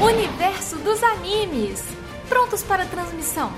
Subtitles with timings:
[0.00, 1.84] Universo dos animes.
[2.26, 3.52] Prontos para transmissão.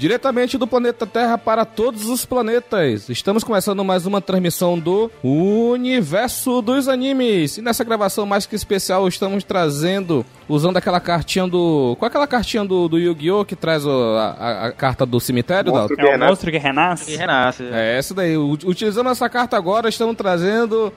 [0.00, 3.10] Diretamente do planeta Terra para todos os planetas.
[3.10, 7.58] Estamos começando mais uma transmissão do Universo dos Animes.
[7.58, 11.94] E nessa gravação mais que especial estamos trazendo, usando aquela cartinha do...
[11.98, 13.44] Qual é aquela cartinha do, do Yu-Gi-Oh!
[13.44, 15.94] que traz o- a, a- carta do cemitério, Dalton?
[15.98, 17.12] É o monstro que renasce?
[17.12, 17.62] E renasce.
[17.70, 18.36] É essa daí.
[18.36, 20.92] U- Utilizando essa carta agora, estamos trazendo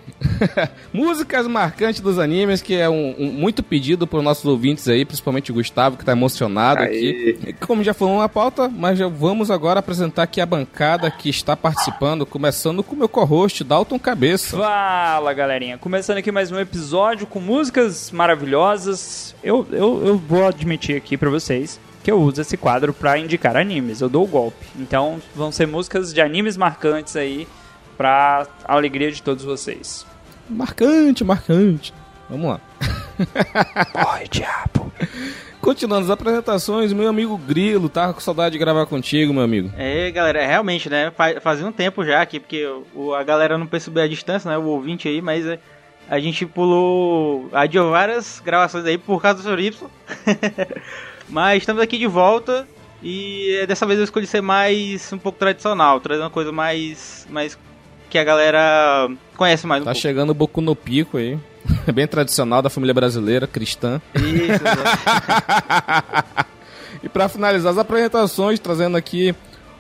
[0.92, 5.52] músicas marcantes dos animes, que é um, um- muito pedido por nossos ouvintes aí, principalmente
[5.52, 6.88] o Gustavo, que tá emocionado Aê.
[7.40, 7.56] aqui.
[7.66, 11.56] Como já falou na pauta, mas já vamos agora apresentar aqui a bancada que está
[11.56, 14.58] participando, começando com o meu co-host, Dalton Cabeça.
[14.58, 19.36] Fala galerinha, começando aqui mais um episódio com músicas maravilhosas.
[19.44, 23.56] Eu, eu, eu vou admitir aqui pra vocês que eu uso esse quadro pra indicar
[23.56, 24.66] animes, eu dou o golpe.
[24.78, 27.48] Então vão ser músicas de animes marcantes aí
[27.98, 30.06] pra alegria de todos vocês.
[30.50, 31.94] Marcante, marcante.
[32.30, 32.62] Vamos lá.
[34.20, 34.92] Oi, diabo.
[35.62, 39.72] Continuando as apresentações, meu amigo Grilo, tava com saudade de gravar contigo, meu amigo.
[39.78, 41.10] É, galera, realmente, né?
[41.16, 42.66] fa- Fazia um tempo já aqui, porque
[43.18, 44.58] a galera não percebeu a distância, né?
[44.58, 45.60] O ouvinte aí, mas é,
[46.10, 47.50] a gente pulou.
[47.54, 49.60] Adiou várias gravações aí por causa do Sr.
[49.60, 49.88] Y.
[51.30, 52.68] mas estamos aqui de volta.
[53.02, 57.28] E dessa vez eu escolhi ser mais um pouco tradicional, trazer uma coisa mais.
[57.30, 57.58] mais
[58.10, 60.02] que a galera conhece mais um Tá pouco.
[60.02, 61.38] chegando o Boku no Pico aí.
[61.94, 64.02] Bem tradicional da família brasileira, cristã.
[64.16, 64.64] Isso.
[67.02, 69.36] E pra finalizar as apresentações, trazendo aqui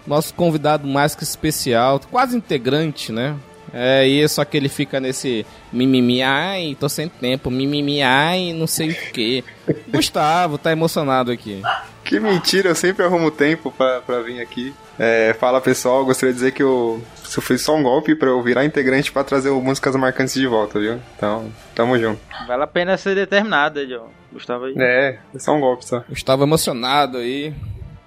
[0.06, 3.34] nosso convidado mais que especial, quase integrante, né?
[3.74, 8.68] É isso, só que ele fica nesse mimimi, ai, tô sem tempo, mimimi, ai, não
[8.68, 9.44] sei o que.
[9.88, 11.62] Gustavo, tá emocionado aqui.
[12.04, 14.74] Que mentira, eu sempre arrumo tempo pra, pra vir aqui.
[15.00, 18.44] É, fala pessoal, gostaria de dizer que eu, isso foi só um golpe pra eu
[18.44, 21.00] virar integrante pra trazer o músicas marcantes de volta, viu?
[21.18, 22.20] Então, tamo junto.
[22.48, 24.10] vale a pena ser determinado, John.
[24.32, 24.76] Gustavo aí.
[24.78, 26.04] É, é só um golpe só.
[26.10, 27.54] Gustavo emocionado aí,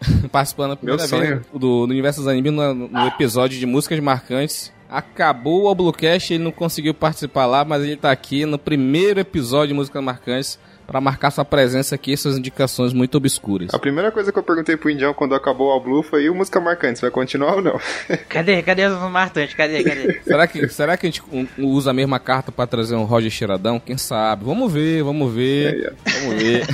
[0.31, 4.73] participando da primeira vez do, do Universo dos Animes no, no episódio de músicas marcantes.
[4.89, 9.69] Acabou o Oblocast, ele não conseguiu participar lá, mas ele tá aqui no primeiro episódio
[9.69, 13.75] de músicas marcantes pra marcar sua presença aqui e suas indicações muito obscuras.
[13.75, 16.35] A primeira coisa que eu perguntei pro Indião quando acabou o Blue foi: e o
[16.35, 17.81] música marcante, vai continuar ou não?
[18.29, 18.63] Cadê?
[18.63, 19.55] Cadê os marcantes?
[19.55, 19.83] Cadê?
[19.83, 20.21] Cadê?
[20.23, 21.23] Será que, será que a gente
[21.59, 23.81] usa a mesma carta pra trazer um Roger Cheiradão?
[23.81, 24.45] Quem sabe?
[24.45, 26.67] Vamos ver, vamos ver, vamos ver.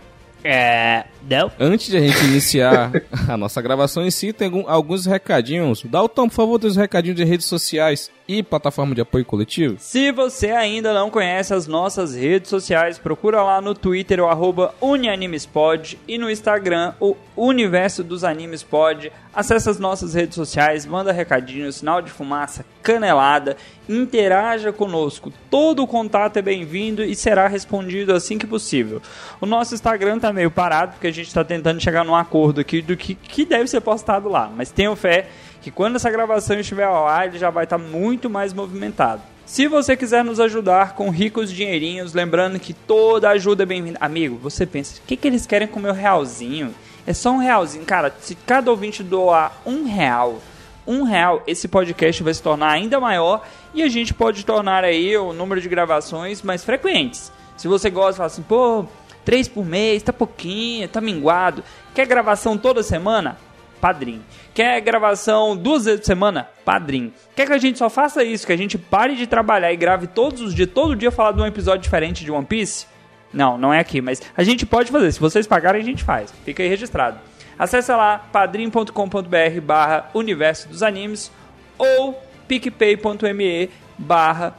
[0.42, 1.04] É.
[1.28, 1.50] Não?
[1.58, 2.90] Antes de a gente iniciar
[3.28, 5.82] a nossa gravação em si, tem algum- alguns recadinhos.
[5.84, 9.76] Dalton, por favor, tem os recadinhos de redes sociais e plataforma de apoio coletivo.
[9.80, 14.72] Se você ainda não conhece as nossas redes sociais, procura lá no Twitter o arroba
[14.80, 19.10] UniAnimesPod e no Instagram o Universo dos Animes Pod.
[19.34, 23.56] Acesse as nossas redes sociais, manda recadinho, sinal de fumaça, canelada,
[23.88, 25.32] interaja conosco.
[25.50, 29.00] Todo o contato é bem-vindo e será respondido assim que possível.
[29.40, 32.80] O nosso Instagram tá meio parado porque a gente tá tentando chegar num acordo aqui
[32.80, 35.28] do que, que deve ser postado lá, mas tenho fé
[35.60, 39.22] que quando essa gravação estiver ao ar, ele já vai estar muito mais movimentado.
[39.44, 43.98] Se você quiser nos ajudar com ricos dinheirinhos, lembrando que toda ajuda é bem-vinda.
[44.00, 46.72] Amigo, você pensa, o que, que eles querem com o meu realzinho?
[47.06, 47.84] É só um realzinho.
[47.84, 50.40] Cara, se cada ouvinte doar um real,
[50.86, 53.44] um real, esse podcast vai se tornar ainda maior
[53.74, 57.32] e a gente pode tornar aí o número de gravações mais frequentes.
[57.56, 58.86] Se você gosta, fala assim, pô,
[59.30, 61.62] três por mês, tá pouquinho, tá minguado.
[61.94, 63.38] Quer gravação toda semana?
[63.80, 64.20] Padrim.
[64.52, 66.48] Quer gravação duas vezes por semana?
[66.64, 67.12] Padrim.
[67.36, 70.08] Quer que a gente só faça isso, que a gente pare de trabalhar e grave
[70.08, 72.86] todos os dias, todo dia falar de um episódio diferente de One Piece?
[73.32, 75.12] Não, não é aqui, mas a gente pode fazer.
[75.12, 76.34] Se vocês pagarem, a gente faz.
[76.44, 77.20] Fica aí registrado.
[77.56, 81.30] Acesse lá padrim.com.br barra universo dos animes
[81.78, 84.56] ou picpay.me barra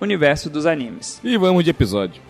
[0.00, 1.20] universo dos animes.
[1.24, 2.22] E vamos de episódio.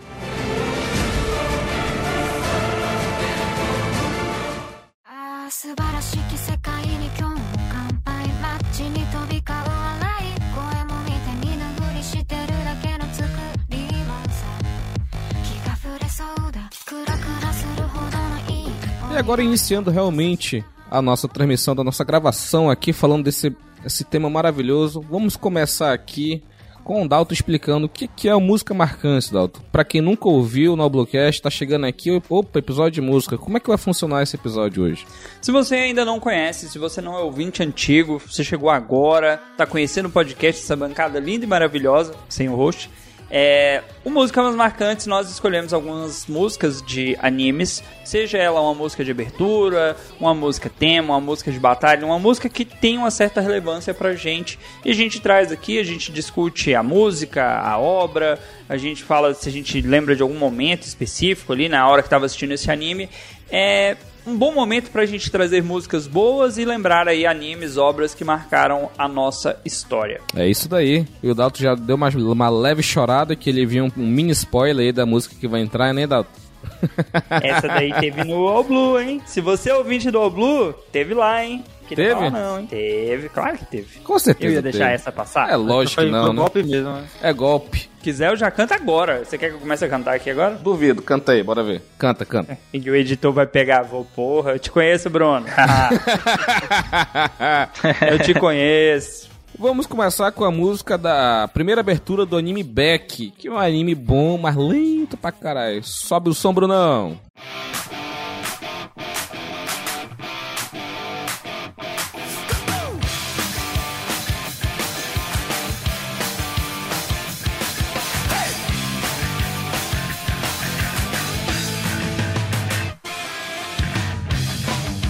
[19.23, 23.55] Agora iniciando realmente a nossa transmissão da nossa gravação aqui, falando desse
[23.85, 24.99] esse tema maravilhoso.
[25.09, 26.43] Vamos começar aqui
[26.83, 29.61] com o Dalton explicando o que, que é o música marcante, Dalton.
[29.71, 33.37] Pra quem nunca ouviu no Oblocast, tá chegando aqui, opa, episódio de música.
[33.37, 35.05] Como é que vai funcionar esse episódio hoje?
[35.41, 39.65] Se você ainda não conhece, se você não é ouvinte antigo, você chegou agora, tá
[39.65, 42.89] conhecendo o podcast, essa bancada linda e maravilhosa, sem o host,
[43.35, 49.09] é, o Músicas Marcantes, nós escolhemos algumas músicas de animes, seja ela uma música de
[49.09, 53.91] abertura, uma música tema, uma música de batalha, uma música que tem uma certa relevância
[53.91, 54.59] pra gente.
[54.85, 58.37] E a gente traz aqui, a gente discute a música, a obra,
[58.69, 62.07] a gente fala se a gente lembra de algum momento específico ali na hora que
[62.07, 63.09] estava assistindo esse anime.
[63.49, 68.23] É, um bom momento pra gente trazer músicas boas e lembrar aí animes, obras que
[68.23, 70.21] marcaram a nossa história.
[70.35, 71.05] É isso daí.
[71.21, 74.31] E o Dalton já deu uma, uma leve chorada que ele viu um, um mini
[74.31, 76.43] spoiler aí da música que vai entrar, né, Dalton?
[77.41, 79.21] Essa daí teve no All Blue, hein?
[79.25, 81.63] Se você é ouvinte do All Blue, teve lá, hein?
[81.87, 82.29] Que Teve?
[82.29, 82.67] Não, não, hein?
[82.67, 83.99] Teve, claro que teve.
[83.99, 84.47] Com certeza.
[84.47, 84.95] Eu ia deixar teve.
[84.95, 85.49] essa passar?
[85.49, 86.41] É lógico que não, foi né?
[86.41, 87.03] golpe mesmo, né?
[87.21, 87.89] É golpe.
[88.01, 89.23] quiser, eu já canto agora.
[89.23, 90.55] Você quer que eu comece a cantar aqui agora?
[90.55, 91.81] Duvido, canta aí, bora ver.
[91.97, 92.57] Canta, canta.
[92.73, 95.45] E que o editor vai pegar, vou, porra, eu te conheço, Bruno.
[98.09, 99.32] eu te conheço.
[99.57, 103.95] Vamos começar com a música da primeira abertura do anime Beck, que é um anime
[103.95, 105.83] bom, mas lento pra caralho.
[105.83, 107.19] Sobe o som, Brunão.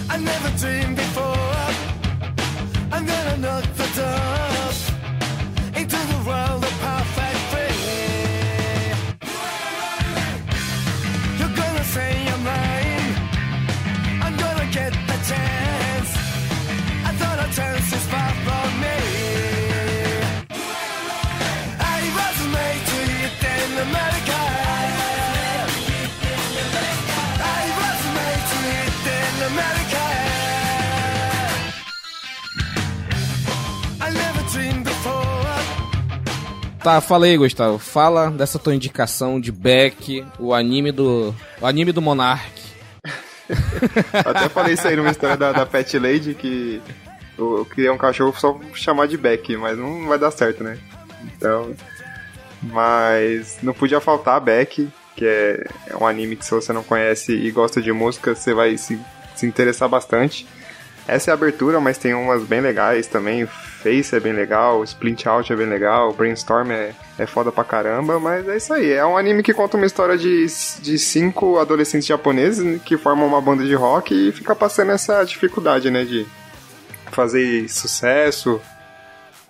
[0.10, 1.23] I never dreamed before.
[36.84, 37.80] Tá, fala aí, Gustavo.
[37.80, 41.34] Fala dessa tua indicação de Beck, o anime do.
[41.62, 42.62] O anime do Monark.
[44.14, 46.82] Até falei isso aí numa história da, da Pet Lady que
[47.38, 50.78] eu, eu um cachorro só chamar de Beck, mas não vai dar certo, né?
[51.24, 51.74] Então.
[52.62, 57.34] Mas não podia faltar Beck, que é, é um anime que se você não conhece
[57.34, 59.00] e gosta de música, você vai se,
[59.36, 60.46] se interessar bastante.
[61.08, 63.48] Essa é a abertura, mas tem umas bem legais também.
[63.84, 68.18] Face é bem legal, Splint Out é bem legal, Brainstorm é, é foda pra caramba,
[68.18, 68.92] mas é isso aí.
[68.92, 70.46] É um anime que conta uma história de,
[70.82, 75.92] de cinco adolescentes japoneses que formam uma banda de rock e fica passando essa dificuldade,
[75.92, 76.26] né, de
[77.12, 78.60] fazer sucesso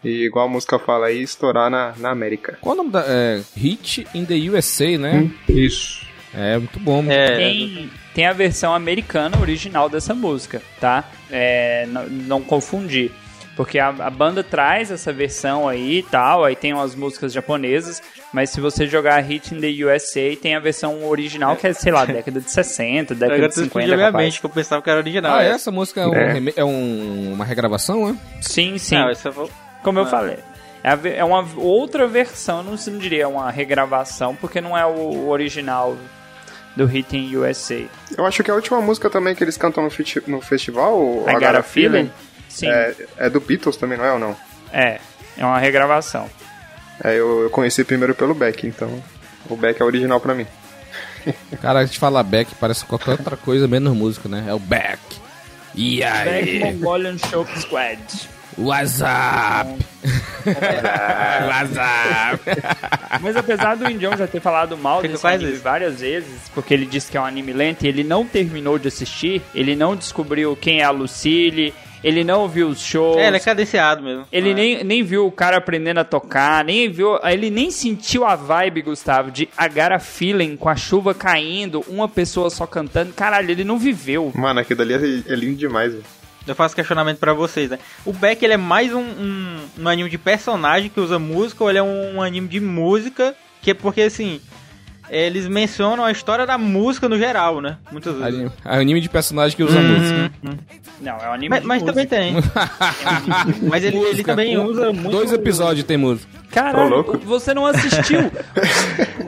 [0.04, 2.58] e, igual a música fala aí, estourar na, na América.
[2.60, 3.06] Qual o nome da.
[3.08, 5.32] É, Hit in the USA, né?
[5.48, 6.06] Isso.
[6.34, 7.04] É, muito bom.
[7.04, 11.10] muito É, Tem, tem a versão americana original dessa música, tá?
[11.32, 13.12] É, não, não confundir.
[13.56, 18.02] Porque a, a banda traz essa versão aí e tal, aí tem umas músicas japonesas,
[18.34, 21.92] mas se você jogar Hit in the USA, tem a versão original que é, sei
[21.92, 24.26] lá, década de 60, década de tu 50, explodiu minha capaz.
[24.26, 25.36] mente, que eu pensava que era original.
[25.36, 25.50] Ah, é.
[25.50, 26.42] essa música é, um, É.
[26.58, 28.18] é um- uma regravação, né?
[28.42, 28.96] Sim, sim.
[28.96, 29.48] Não, essa foi...
[29.84, 30.08] Como eu Ah.
[30.08, 30.38] falei.
[30.84, 35.30] É, a é uma outra versão, não, não diria uma regravação, porque não é o
[35.30, 35.96] original
[36.76, 37.86] do Hit in USA.
[38.18, 39.90] Eu acho que a última música também que eles cantam no,
[40.28, 42.10] no festival, o I Got a Feeling?
[42.54, 42.96] Sim, é.
[43.18, 44.36] é, é do Beatles também, não é ou não?
[44.72, 45.00] é.
[45.40, 46.30] uma regravação.
[47.04, 49.04] É, eu, eu conheci primeiro pelo Beck, então
[49.50, 50.46] o Beck é original pra mim.
[51.62, 54.46] Cara, a gente fala Beck, parece qualquer outra coisa menos música, né?
[54.48, 55.00] É o Beck.
[55.74, 56.60] E aí?
[56.60, 58.00] Mongolian Show Squad.
[58.56, 59.84] WhatsApp!
[61.48, 62.44] WhatsApp!
[63.20, 65.64] Mas apesar do Indião já ter falado mal Fica desse anime isso.
[65.64, 68.88] várias vezes, porque ele disse que é um anime lento e ele não terminou de
[68.88, 73.18] assistir, ele não descobriu quem é a Lucille, ele não viu os shows.
[73.18, 74.26] É, ele é cadenciado mesmo.
[74.32, 74.54] Ele Ah.
[74.54, 77.18] nem, nem viu o cara aprendendo a tocar, nem viu.
[77.24, 82.50] Ele nem sentiu a vibe, Gustavo, de Agara Feeling com a chuva caindo, uma pessoa
[82.50, 83.14] só cantando.
[83.14, 84.32] Caralho, ele não viveu.
[84.36, 86.04] Mano, aquilo dali é, é lindo demais, velho.
[86.46, 87.80] Eu faço questionamento pra vocês, né?
[88.06, 91.70] O Beck, ele é mais um, um, um anime de personagem que usa música ou
[91.70, 93.34] ele é um, anime de música?
[93.62, 94.42] Que é porque, assim,
[95.10, 97.78] eles mencionam a história da música no geral, né?
[97.92, 98.28] Muitas vezes.
[98.36, 100.32] Anime, anime de personagem que usa música.
[101.02, 101.92] Não, é um anime Mas, de mas música.
[102.04, 102.36] também tem.
[103.70, 105.10] mas ele, ele também Um- usa muito...
[105.12, 106.28] Dois episódios tem música.
[106.52, 107.18] Caralho, louco.
[107.20, 108.20] você não assistiu.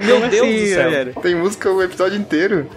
[0.05, 1.13] Meu Deus assim, do céu.
[1.21, 2.69] Tem música o episódio inteiro.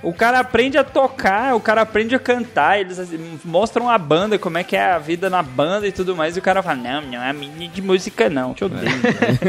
[0.00, 4.38] O cara aprende a tocar, o cara aprende a cantar, eles assim, mostram a banda,
[4.38, 6.76] como é que é a vida na banda e tudo mais, e o cara fala,
[6.76, 8.88] não, não é minha de música não, te odeio.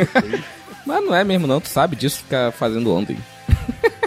[0.86, 3.18] Mas não é mesmo não, tu sabe disso, ficar fazendo ontem.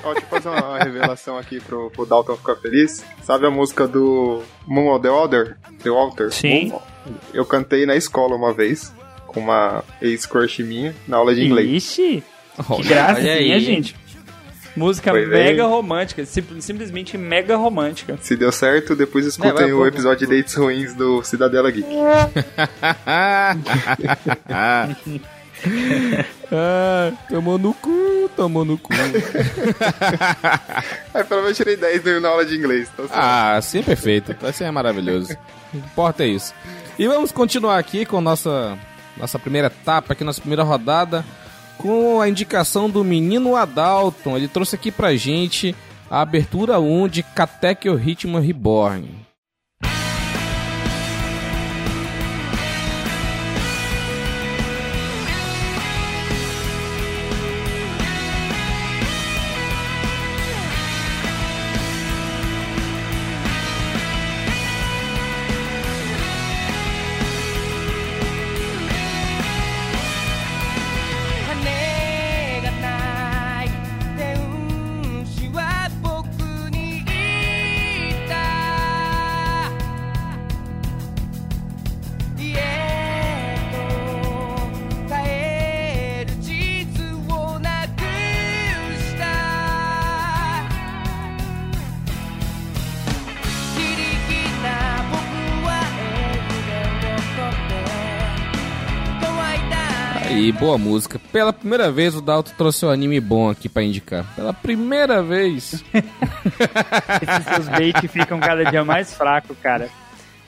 [0.04, 3.04] Ó, deixa eu fazer uma revelação aqui pro, pro Dalton ficar feliz.
[3.22, 5.56] Sabe a música do Moon of the Alder?
[5.82, 6.32] The Alter?
[6.32, 6.70] Sim.
[6.70, 6.80] Moon?
[7.32, 8.92] Eu cantei na escola uma vez,
[9.26, 11.70] com uma ex-crush minha, na aula de inglês.
[11.70, 12.22] Ixi,
[12.76, 13.60] que gracinha, aí.
[13.60, 13.96] gente.
[14.74, 15.70] Música Foi mega bem.
[15.70, 18.16] romântica, sim- simplesmente mega romântica.
[18.22, 21.86] Se deu certo, depois escutem vai, o episódio de Dates Ruins do Cidadela Geek.
[26.52, 28.92] ah, tomou no cu, tomou no cu.
[31.14, 32.88] Aí pelo menos eu tirei 10 na aula de inglês.
[32.98, 34.36] Assim, Ah, é perfeito.
[34.46, 35.32] Assim é maravilhoso.
[35.32, 36.52] O que importa é isso.
[36.98, 38.78] E vamos continuar aqui com nossa,
[39.16, 41.24] nossa primeira etapa, aqui nossa primeira rodada,
[41.78, 44.36] com a indicação do menino Adalton.
[44.36, 45.74] Ele trouxe aqui pra gente
[46.10, 49.21] a abertura 1 de Katekyo Ritmo Reborn.
[100.62, 101.18] Boa música.
[101.32, 104.24] Pela primeira vez o Dalton trouxe um anime bom aqui pra indicar.
[104.36, 105.82] Pela primeira vez.
[105.92, 109.88] Esses seus baits ficam cada dia mais fracos, cara.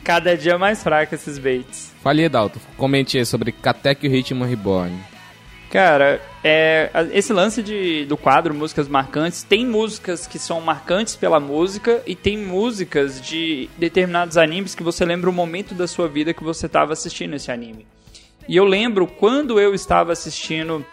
[0.04, 1.90] Cada dia mais fraco esses baits.
[2.02, 2.60] Fale aí, Dalton.
[2.76, 4.94] Comente aí sobre Katekyo Ritmo Reborn.
[5.70, 11.40] Cara, é, esse lance de, do quadro Músicas Marcantes, tem músicas que são marcantes pela
[11.40, 16.34] música e tem músicas de determinados animes que você lembra o momento da sua vida
[16.34, 17.86] que você estava assistindo esse anime.
[18.48, 20.84] E eu lembro quando eu estava assistindo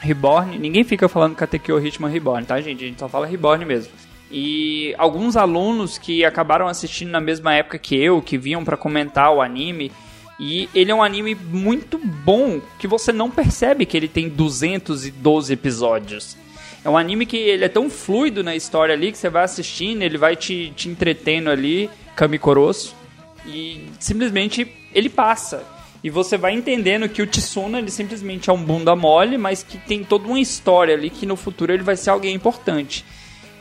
[0.00, 2.84] Reborn, ninguém fica falando Katekyo Ritmo Reborn, tá, gente?
[2.84, 3.92] A gente só fala Reborn mesmo.
[4.30, 9.32] E alguns alunos que acabaram assistindo na mesma época que eu, que vinham pra comentar
[9.32, 9.90] o anime,
[10.38, 15.52] e ele é um anime muito bom, que você não percebe que ele tem 212
[15.52, 16.36] episódios.
[16.82, 20.00] É um anime que ele é tão fluido na história ali que você vai assistindo,
[20.00, 22.94] ele vai te, te entretendo ali, Kamikoroso,
[23.44, 25.62] e simplesmente ele passa.
[26.02, 29.76] E você vai entendendo que o Tsuna ele simplesmente é um bunda mole, mas que
[29.76, 33.04] tem toda uma história ali que no futuro ele vai ser alguém importante.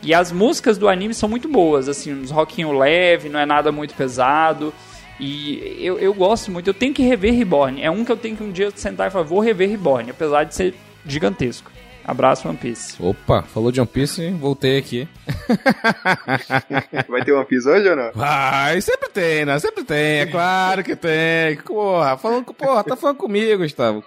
[0.02, 3.72] E as músicas do anime são muito boas, assim, uns rockinho leve, não é nada
[3.72, 4.74] muito pesado.
[5.20, 7.82] E eu, eu gosto muito, eu tenho que rever Reborn.
[7.82, 10.46] É um que eu tenho que um dia sentar e falar, vou rever Reborn, apesar
[10.46, 10.74] de ser
[11.06, 11.70] gigantesco.
[12.04, 12.96] Abraço, One Piece.
[13.02, 15.08] Opa, falou de One Piece, voltei aqui.
[17.08, 18.12] Vai ter One Piece hoje ou não?
[18.14, 19.60] Vai, sempre tem, né?
[19.60, 21.58] Sempre tem, é claro que tem.
[21.66, 24.04] Porra, falando com, porra, tá falando comigo, Gustavo.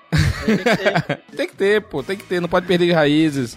[1.36, 3.56] tem que ter, pô, tem que ter, não pode perder de raízes.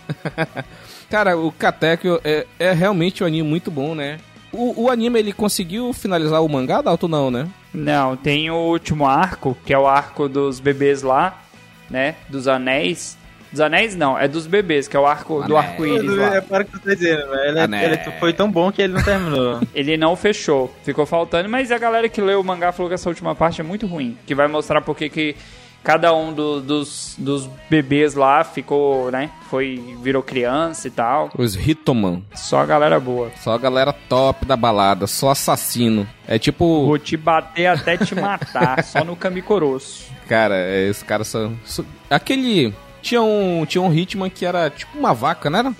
[1.09, 4.19] Cara, o Katekyo é, é realmente um anime muito bom, né?
[4.51, 7.47] O, o anime, ele conseguiu finalizar o mangá, Dalton, não, né?
[7.73, 11.41] Não, tem o último arco, que é o arco dos bebês lá,
[11.89, 12.15] né?
[12.29, 13.17] Dos anéis.
[13.55, 15.71] Dos anéis não, é dos bebês, que é o arco do Anéis.
[15.71, 16.35] arco-íris lá.
[16.35, 17.57] É para o que você tá dizendo, velho.
[17.57, 17.85] Ele, né?
[17.85, 19.62] ele foi tão bom que ele não terminou.
[19.74, 23.07] Ele não fechou, ficou faltando, mas a galera que leu o mangá falou que essa
[23.07, 25.35] última parte é muito ruim, que vai mostrar porque que
[25.83, 31.29] cada um do- dos, dos bebês lá ficou, né, foi, virou criança e tal.
[31.38, 32.24] Os Hitoman.
[32.33, 33.31] Só a galera boa.
[33.41, 36.05] Só a galera top da balada, só assassino.
[36.27, 40.03] É tipo, Vou te bater até te matar, só no Kamikoroso.
[40.27, 41.57] cara, é, esses caras são.
[41.63, 42.74] são- Aquele.
[43.05, 45.74] Tinha um, tinha um Hitman que era tipo uma vaca, não era?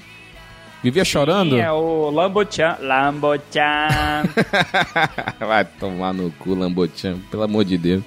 [0.84, 1.56] Vivia chorando.
[1.56, 2.78] Sim, é o Lambo-chan.
[2.80, 4.30] Lambo-chan.
[5.42, 8.04] Vai tomar no cu, Lambochan, pelo amor de Deus.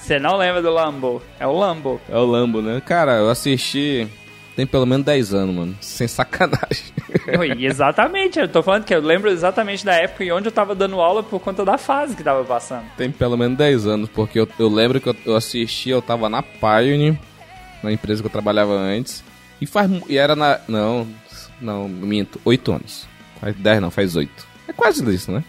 [0.00, 1.22] Você não lembra do Lambo?
[1.38, 2.00] É o Lambo.
[2.08, 2.82] É o Lambo, né?
[2.84, 4.08] Cara, eu assisti
[4.56, 5.76] tem pelo menos 10 anos, mano.
[5.80, 6.84] Sem sacanagem.
[7.38, 10.74] Oi, exatamente, eu tô falando que eu lembro exatamente da época e onde eu tava
[10.74, 12.84] dando aula por conta da fase que tava passando.
[12.96, 16.28] tem pelo menos 10 anos, porque eu, eu lembro que eu, eu assisti, eu tava
[16.28, 17.18] na Pioneer,
[17.82, 19.24] na empresa que eu trabalhava antes.
[19.60, 19.90] E faz.
[20.08, 20.58] E era na.
[20.66, 21.06] Não,
[21.60, 23.06] não, minto, 8 anos.
[23.40, 24.30] Faz 10 não, faz 8.
[24.68, 25.44] É quase isso, né?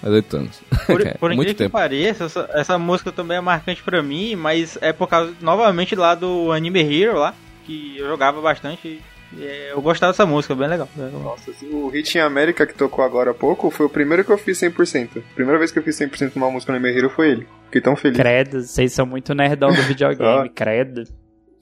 [0.00, 0.60] Faz 8 anos.
[0.86, 1.72] Por, É, por muito incrível que tempo.
[1.72, 6.14] pareça, essa, essa música também é marcante pra mim, mas é por causa, novamente, lá
[6.14, 7.34] do Anime Hero lá,
[7.66, 9.00] que eu jogava bastante.
[9.36, 10.88] E, é, eu gostava dessa música, bem legal.
[10.94, 11.20] bem legal.
[11.20, 14.30] Nossa, assim, o Hit em América que tocou agora há pouco foi o primeiro que
[14.30, 15.22] eu fiz 100%.
[15.34, 17.46] Primeira vez que eu fiz 100% numa música no Hero foi ele.
[17.66, 18.16] Fiquei tão feliz.
[18.16, 20.52] Credo, vocês são muito nerdão do videogame, Ah.
[20.54, 21.02] credo.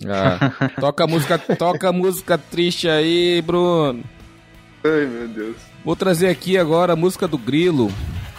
[0.07, 4.03] Ah, toca a música, toca música triste aí, Bruno.
[4.85, 5.57] Ai, meu Deus.
[5.85, 7.91] Vou trazer aqui agora a música do Grilo.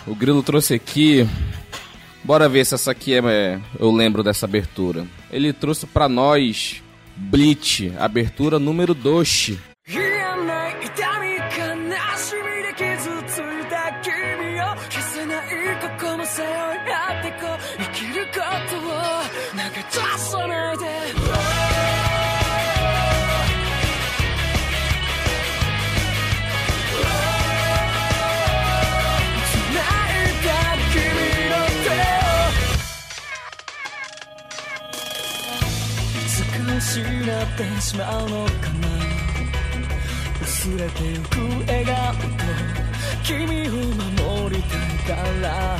[0.05, 1.27] O Grilo trouxe aqui.
[2.24, 5.05] Bora ver se essa aqui é, é- eu lembro dessa abertura.
[5.31, 6.84] Ele trouxe pra nós
[7.15, 9.57] Bleach, abertura número 2.
[37.55, 38.88] ってしまうのかな
[40.41, 42.19] 薄れてゆく笑顔と
[43.24, 45.79] 君を守りたいから。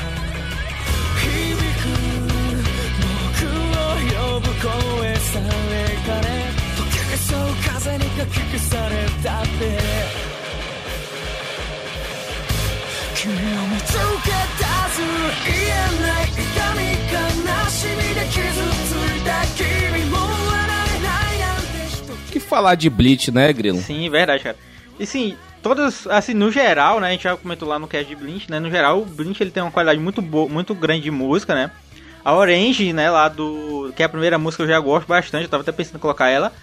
[1.20, 1.28] 響
[1.82, 1.86] く
[3.02, 6.28] 僕を呼ぶ声さえかね
[6.78, 7.48] 溶け消そう
[7.82, 9.56] 風にかき消されたって。
[13.16, 13.36] 君を
[13.68, 14.64] 見つけ出
[14.94, 14.98] す
[15.46, 16.40] 言えない痛
[16.76, 16.80] み
[17.12, 19.75] 悲しみで傷ついた君。
[22.56, 23.80] Falar de Bleach, né, Grilo?
[23.80, 24.56] Sim, verdade, cara.
[24.98, 28.16] E sim, todas, assim, no geral, né, a gente já comentou lá no cast de
[28.16, 31.12] Blink, né, no geral, o Blink ele tem uma qualidade muito boa, muito grande de
[31.12, 31.70] música, né.
[32.24, 35.50] A Orange, né, lá do, que é a primeira música eu já gosto bastante, eu
[35.50, 36.54] tava até pensando em colocar ela,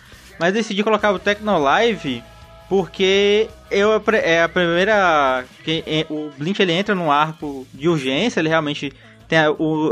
[0.41, 2.23] mas decidi colocar o Techno Live
[2.71, 8.41] porque eu é a primeira que é, o Blink ele entra num arco de urgência,
[8.41, 8.91] ele realmente
[9.29, 9.91] tem a- o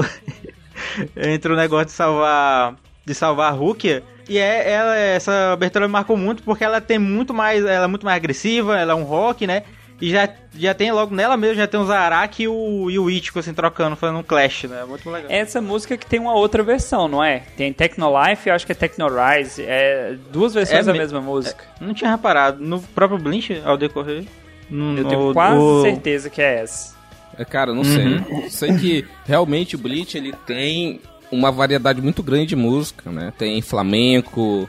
[1.14, 5.92] entra o negócio de salvar de salvar a Rukia e é ela essa abertura me
[5.92, 9.02] marcou muito porque ela tem muito mais ela é muito mais agressiva, ela é um
[9.04, 9.62] rock, né?
[10.00, 13.10] E já, já tem logo nela mesmo, já tem o Zaraki e o, e o
[13.10, 14.82] Ichigo assim trocando, fazendo um clash, né?
[14.88, 15.30] Muito legal.
[15.30, 17.42] Essa música que tem uma outra versão, não é?
[17.54, 19.62] Tem Techno Life e acho que é Techno Rise.
[19.62, 21.62] É duas versões É da me- mesma música.
[21.78, 22.64] Não tinha reparado.
[22.64, 24.24] No próprio Blink, ao decorrer.
[24.70, 26.94] no- Eu tenho no- quase o- certeza que é essa.
[27.36, 28.48] É, Cara, não sei.
[28.48, 30.98] Sei que realmente o Bleach ele tem
[31.30, 33.32] uma variedade muito grande de música, né?
[33.38, 34.68] Tem flamenco,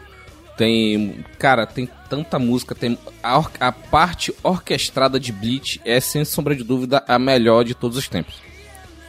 [0.57, 1.23] tem.
[1.39, 2.75] Cara, tem tanta música.
[2.75, 7.63] Tem a, or- a parte orquestrada de Bleach é, sem sombra de dúvida, a melhor
[7.63, 8.35] de todos os tempos.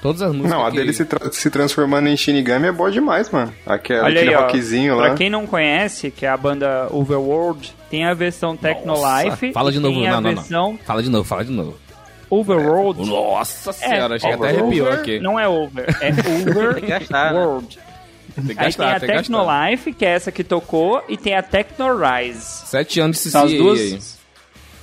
[0.00, 0.50] Todas as músicas.
[0.50, 3.52] Não, a que- dele se, tra- se transformando em Shinigami é boa demais, mano.
[3.64, 4.40] Aquela, Olha aquele aí, ó.
[4.46, 5.14] rockzinho Pra lá.
[5.14, 9.52] quem não conhece, que é a banda Overworld, tem a versão Techno Nossa, Life.
[9.52, 10.78] Fala de novo, tem não, a não, versão não.
[10.78, 11.76] Fala de novo, fala de novo.
[12.34, 13.08] Overworld.
[13.08, 15.20] Nossa senhora, chega até over- arrepiou aqui.
[15.20, 16.10] Não é over, é
[16.50, 17.62] Over Tem que gastar, né?
[18.34, 19.70] Tem que Aí tem gastar, a tem que Techno gastar.
[19.70, 22.40] Life, que é essa que tocou, e tem a Techno Rise.
[22.66, 24.00] Sete anos de São as duas, aí.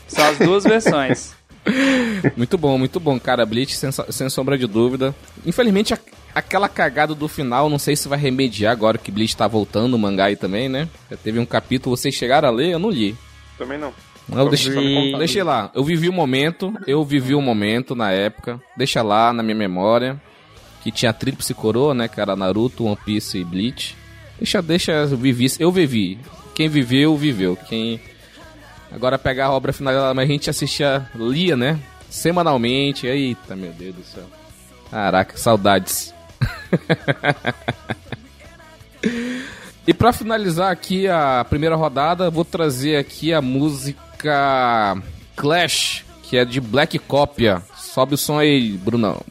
[0.08, 1.34] são as duas versões.
[2.38, 3.46] Muito bom, muito bom, cara.
[3.46, 5.14] Bleach, sem, sem sombra de dúvida.
[5.46, 6.00] Infelizmente, a-
[6.34, 9.98] aquela cagada do final, não sei se vai remediar agora que Bleach tá voltando no
[9.98, 10.88] mangá aí também, né?
[11.12, 12.70] Já teve um capítulo, vocês chegaram a ler?
[12.72, 13.16] Eu não li.
[13.58, 13.92] Também não.
[14.32, 15.72] Eu deixei, vi deixei lá.
[15.74, 18.62] Eu vivi o momento, eu vivi o momento na época.
[18.78, 20.22] Deixa lá na minha memória.
[20.84, 22.10] Que tinha a tríplice coroa, né?
[22.16, 23.96] Era Naruto, One Piece e Bleach.
[24.38, 25.48] Deixa, deixa, eu vivi.
[25.60, 26.20] Eu vivi.
[26.56, 27.58] Quem viveu, viveu.
[27.68, 28.00] Quem.
[28.92, 31.80] Agora pegar a obra final, mas a gente assistia, lia, né?
[32.10, 33.08] Semanalmente.
[33.08, 34.26] Eita, meu Deus do céu.
[34.90, 36.14] Caraca, saudades.
[39.88, 44.00] E pra finalizar aqui a primeira rodada, vou trazer aqui a música
[45.36, 47.62] Clash, que é de Black Cópia.
[47.76, 49.22] Sobe o som aí, Brunão.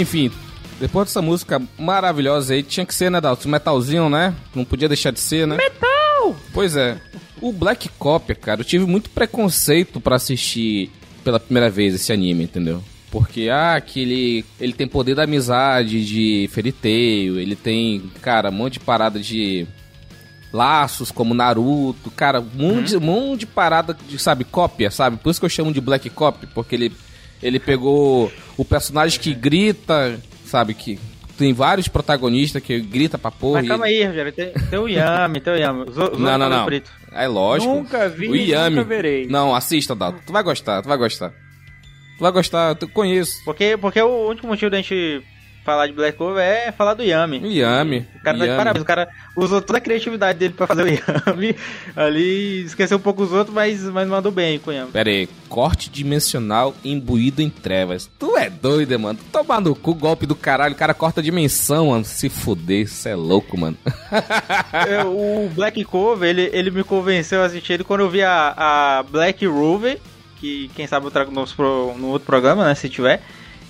[0.00, 0.30] Enfim,
[0.80, 3.48] depois dessa música maravilhosa aí, tinha que ser, né, Dalton?
[3.48, 4.34] Metalzinho, né?
[4.54, 5.56] Não podia deixar de ser, né?
[5.56, 6.36] Metal!
[6.52, 6.98] Pois é.
[7.40, 10.90] O Black Copia, cara, eu tive muito preconceito pra assistir
[11.24, 12.82] pela primeira vez esse anime, entendeu?
[13.10, 16.48] Porque, ah, que ele, ele tem poder da amizade, de
[16.80, 19.66] Tail, ele tem, cara, um monte de parada de
[20.52, 25.16] laços como Naruto, cara, um monte, de- um monte de parada de, sabe, cópia, sabe?
[25.16, 26.92] Por isso que eu chamo de Black Copy, porque ele,
[27.42, 30.98] ele pegou o personagem que grita, sabe, que
[31.38, 33.60] tem vários protagonistas que grita pra porra.
[33.60, 34.32] Mas calma aí, Rogério.
[34.32, 35.82] Tem, tem o Yami, tem o Yami.
[35.88, 36.66] Os, os Não, não, não.
[36.66, 36.90] Preto.
[37.12, 37.74] É lógico.
[37.74, 38.76] Nunca vi, o Yami.
[38.76, 39.26] nunca verei.
[39.26, 40.20] Não, assista, Dato.
[40.26, 41.30] Tu vai gostar, tu vai gostar.
[41.30, 43.42] Tu vai gostar, eu conheço.
[43.44, 45.22] Porque, porque o único motivo da gente
[45.70, 47.38] falar de Black Clover é falar do Yami.
[47.38, 48.06] O Yami.
[48.16, 48.56] O cara tá de Yami.
[48.56, 48.82] parabéns.
[48.82, 50.88] O cara usou toda a criatividade dele pra fazer o
[51.30, 51.54] Yami.
[51.94, 54.90] Ali esqueceu um pouco os outros, mas, mas mandou bem com o Yami.
[54.90, 58.10] Pera aí, corte dimensional imbuído em trevas.
[58.18, 59.18] Tu é doido, mano.
[59.18, 60.74] Tu Toma no cu, golpe do caralho.
[60.74, 62.04] O cara corta a dimensão, mano.
[62.04, 63.76] Se fuder, isso é louco, mano.
[64.88, 68.54] É, o Black Clover, ele, ele me convenceu a assistir ele quando eu vi a,
[68.56, 69.98] a Black Rover,
[70.36, 73.22] que quem sabe eu trago no outro programa, né, se tiver.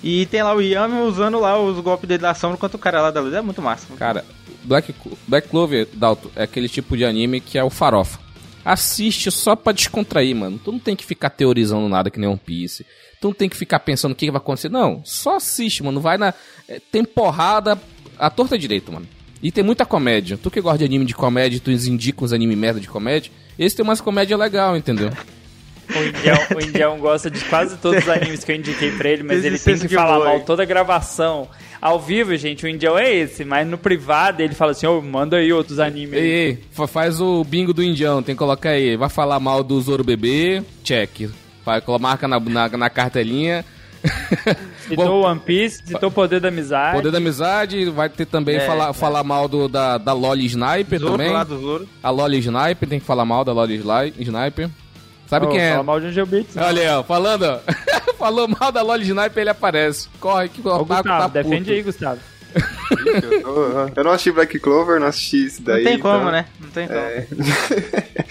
[0.03, 3.01] E tem lá o Yami usando lá os golpes dele da sombra enquanto o cara
[3.01, 3.33] lá da luz.
[3.33, 3.87] É muito massa.
[3.97, 4.25] Cara,
[4.63, 4.93] Black,
[5.27, 8.19] Black Clover, Dalton, é aquele tipo de anime que é o farofa.
[8.63, 10.59] Assiste só pra descontrair, mano.
[10.63, 12.85] Tu não tem que ficar teorizando nada que nem One Piece.
[13.19, 14.69] Tu não tem que ficar pensando o que vai acontecer.
[14.69, 15.99] Não, só assiste, mano.
[15.99, 16.33] Vai na.
[16.67, 17.79] é, Tem porrada
[18.17, 19.07] à torta direito, mano.
[19.41, 20.37] E tem muita comédia.
[20.37, 23.31] Tu que gosta de anime de comédia, tu indica uns anime merda de comédia.
[23.57, 25.11] Esse tem umas comédia legal, entendeu?
[25.89, 29.23] O Indião, o Indião gosta de quase todos os animes que eu indiquei pra ele,
[29.23, 31.47] mas Esse ele tem que falar humor mal toda a gravação.
[31.81, 35.37] Ao vivo, gente, o Indião é esse, mas no privado ele fala assim, ô, manda
[35.37, 36.13] aí outros animes.
[36.13, 36.19] aí.
[36.25, 38.95] Ei, ei, fa- faz o bingo do indião, tem que colocar aí.
[38.95, 41.29] Vai falar mal do Zoro Bebê, check.
[41.65, 43.65] Vai, marca na, na, na cartelinha.
[44.87, 46.95] Citou One Piece, citou o Poder da Amizade.
[46.97, 48.93] Poder da amizade, vai ter também É, falar, é.
[48.93, 51.31] falar mal do, da, da Loli Sniper Zoro também.
[51.31, 51.87] lá do Zoro.
[52.01, 53.75] A Loli Sniper, tem que falar mal da Loli
[54.19, 54.69] Sniper.
[55.31, 55.71] Sabe Ô, quem é?
[55.71, 56.57] Fala mal de Angel Beats.
[56.57, 57.59] Olha aí, ó, falando, ó.
[58.19, 60.09] Falou mal da Loli Sniper, ele aparece.
[60.19, 61.71] Corre que o Ô, Otaku Gustavo, tá defende puto.
[61.71, 62.19] aí, Gustavo.
[63.05, 65.85] Eu, tô- eu não assisti Black Clover, não assisti isso daí.
[65.85, 66.45] Não tem como, então- né?
[66.59, 66.99] Não tem como.
[66.99, 67.27] É.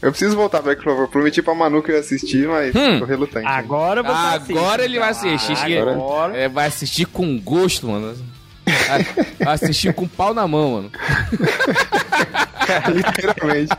[0.00, 1.06] eu preciso voltar Black Clover.
[1.06, 3.00] Prometi pra Manu que eu ia assistir, mas Hum.
[3.00, 3.46] tô relutante.
[3.46, 4.56] Agora você assiste.
[4.58, 5.78] Agora ele vai assistir.
[5.78, 6.34] Agora.
[6.34, 8.16] É, vai assistir com gosto, mano.
[8.64, 9.06] Vai-
[9.54, 10.90] assistir com pau na mão, mano.
[12.94, 13.72] Literalmente.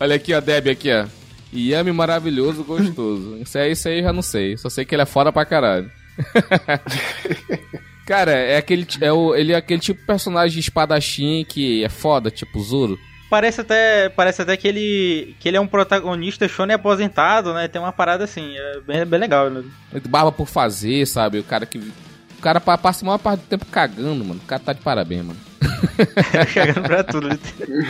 [0.00, 1.06] Olha aqui, ó, Deb, aqui, ó.
[1.54, 3.36] Yami maravilhoso, gostoso.
[3.40, 4.56] Isso aí, isso aí eu já não sei.
[4.56, 5.90] Só sei que ele é foda pra caralho.
[8.06, 11.88] Cara, é aquele, é o, ele é aquele tipo de personagem de espadachim que é
[11.88, 12.98] foda, tipo Zoro.
[13.30, 17.68] Parece até, parece até que ele, que ele é um protagonista shonen aposentado, né?
[17.68, 19.48] Tem uma parada assim, é bem, bem legal.
[19.48, 19.62] Né?
[20.08, 21.38] Barba por fazer, sabe?
[21.38, 21.78] O cara que.
[21.78, 24.40] O cara pa- passa a maior parte do tempo cagando, mano.
[24.42, 25.38] O cara tá de parabéns, mano.
[26.52, 27.88] Chegando pra tudo, liter-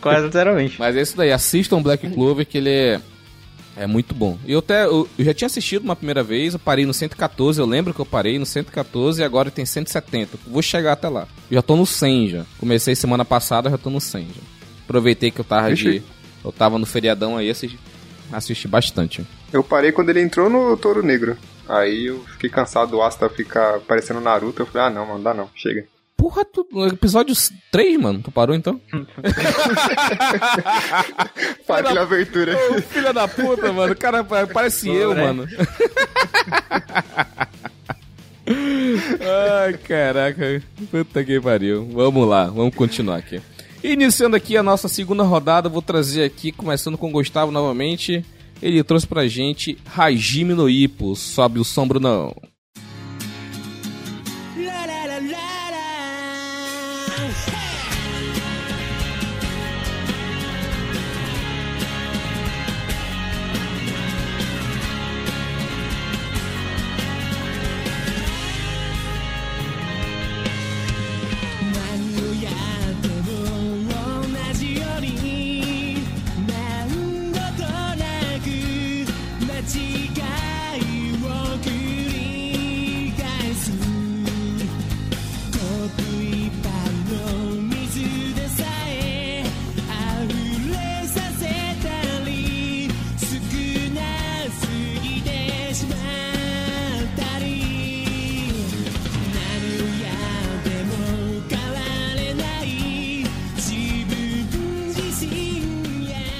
[0.00, 0.76] quase literalmente.
[0.78, 3.00] Mas é isso daí, assistam Black Clover que ele é.
[3.76, 4.36] É muito bom.
[4.44, 4.86] E eu até.
[4.86, 8.00] Eu, eu já tinha assistido uma primeira vez, eu parei no 114, eu lembro que
[8.00, 10.36] eu parei no 114 e agora tem 170.
[10.48, 11.28] Vou chegar até lá.
[11.50, 12.44] Já tô no 100 já.
[12.58, 14.42] Comecei semana passada, já tô no 100 já.
[14.84, 16.02] Aproveitei que eu tava de.
[16.44, 17.78] Eu tava no feriadão aí, assisti,
[18.32, 19.24] assisti bastante.
[19.52, 21.36] Eu parei quando ele entrou no Touro Negro.
[21.68, 24.62] Aí eu fiquei cansado do Asta ficar parecendo Naruto.
[24.62, 25.84] Eu falei, ah não, mano, dá não, chega.
[26.18, 27.32] Porra, tu, episódio
[27.70, 28.78] 3, mano, tu parou então?
[31.66, 32.58] Para aquela abertura.
[32.76, 33.92] Ô, filha da puta, mano.
[33.92, 35.22] O cara pa- parece eu, né?
[35.24, 35.46] mano.
[39.64, 40.62] Ai, caraca.
[40.90, 41.88] Puta que pariu.
[41.92, 43.40] Vamos lá, vamos continuar aqui.
[43.82, 48.24] Iniciando aqui a nossa segunda rodada, vou trazer aqui, começando com o Gustavo novamente.
[48.60, 51.14] Ele trouxe pra gente Hajime no Ippo.
[51.14, 52.34] Sobe o som, Brunão.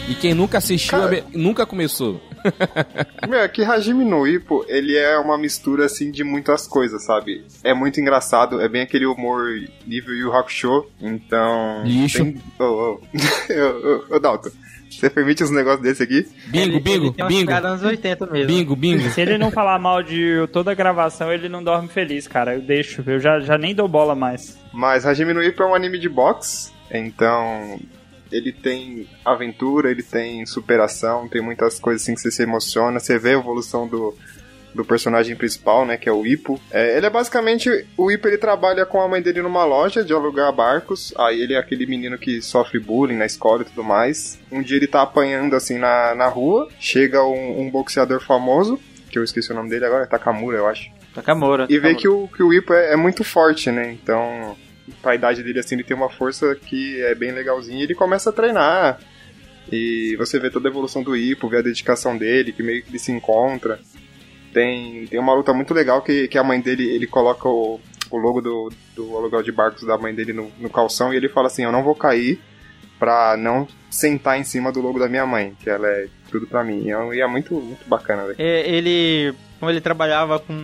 [0.09, 2.21] E quem nunca assistiu, Cara- é nunca começou.
[3.29, 7.45] Meu, é que Hajime no Ippo, ele é uma mistura, assim, de muitas coisas, sabe?
[7.63, 9.49] É muito engraçado, é bem aquele humor
[9.87, 11.83] nível Yu Hakusho, então...
[11.85, 12.25] Lixo.
[12.25, 12.41] Tem...
[12.59, 14.51] Ô, ô, ô, ô, ô, Dalton,
[14.89, 16.27] você permite uns negócios desse aqui?
[16.47, 17.53] Bingo, Ele- bingo, ele tem bingo.
[17.53, 18.47] anos 80 mesmo.
[18.47, 19.11] Bingo, bingo.
[19.11, 22.55] Se ele não falar mal de toda a gravação, ele não dorme feliz, cara.
[22.55, 24.57] Eu deixo, eu já, já nem dou bola mais.
[24.73, 27.79] Mas Hajime no Ippo é um anime de boxe, então...
[28.31, 33.19] Ele tem aventura, ele tem superação, tem muitas coisas assim que você se emociona, você
[33.19, 34.15] vê a evolução do,
[34.75, 36.61] do personagem principal, né, que é o Ippo.
[36.71, 40.13] É, ele é basicamente, o Ippo ele trabalha com a mãe dele numa loja de
[40.13, 44.39] alugar barcos, aí ele é aquele menino que sofre bullying na escola e tudo mais.
[44.51, 48.79] Um dia ele tá apanhando assim na, na rua, chega um, um boxeador famoso,
[49.11, 50.91] que eu esqueci o nome dele agora, é Takamura, eu acho.
[51.15, 51.67] Takamura.
[51.69, 52.01] E vê Takamura.
[52.01, 53.91] que o, que o Ippo é, é muito forte, né?
[53.93, 54.57] Então,
[55.03, 58.33] pra idade dele, assim, ele tem uma força que é bem legalzinha ele começa a
[58.33, 58.99] treinar.
[59.71, 62.91] E você vê toda a evolução do Ippo, vê a dedicação dele, que meio que
[62.91, 63.79] ele se encontra.
[64.53, 67.79] Tem, tem uma luta muito legal que, que a mãe dele, ele coloca o,
[68.11, 71.29] o logo do, do aluguel de barcos da mãe dele no, no calção e ele
[71.29, 72.41] fala assim, eu não vou cair
[72.99, 76.65] pra não sentar em cima do logo da minha mãe, que ela é tudo pra
[76.65, 76.85] mim.
[76.85, 78.35] E é, é muito, muito bacana.
[78.39, 80.55] É, ele, como ele trabalhava com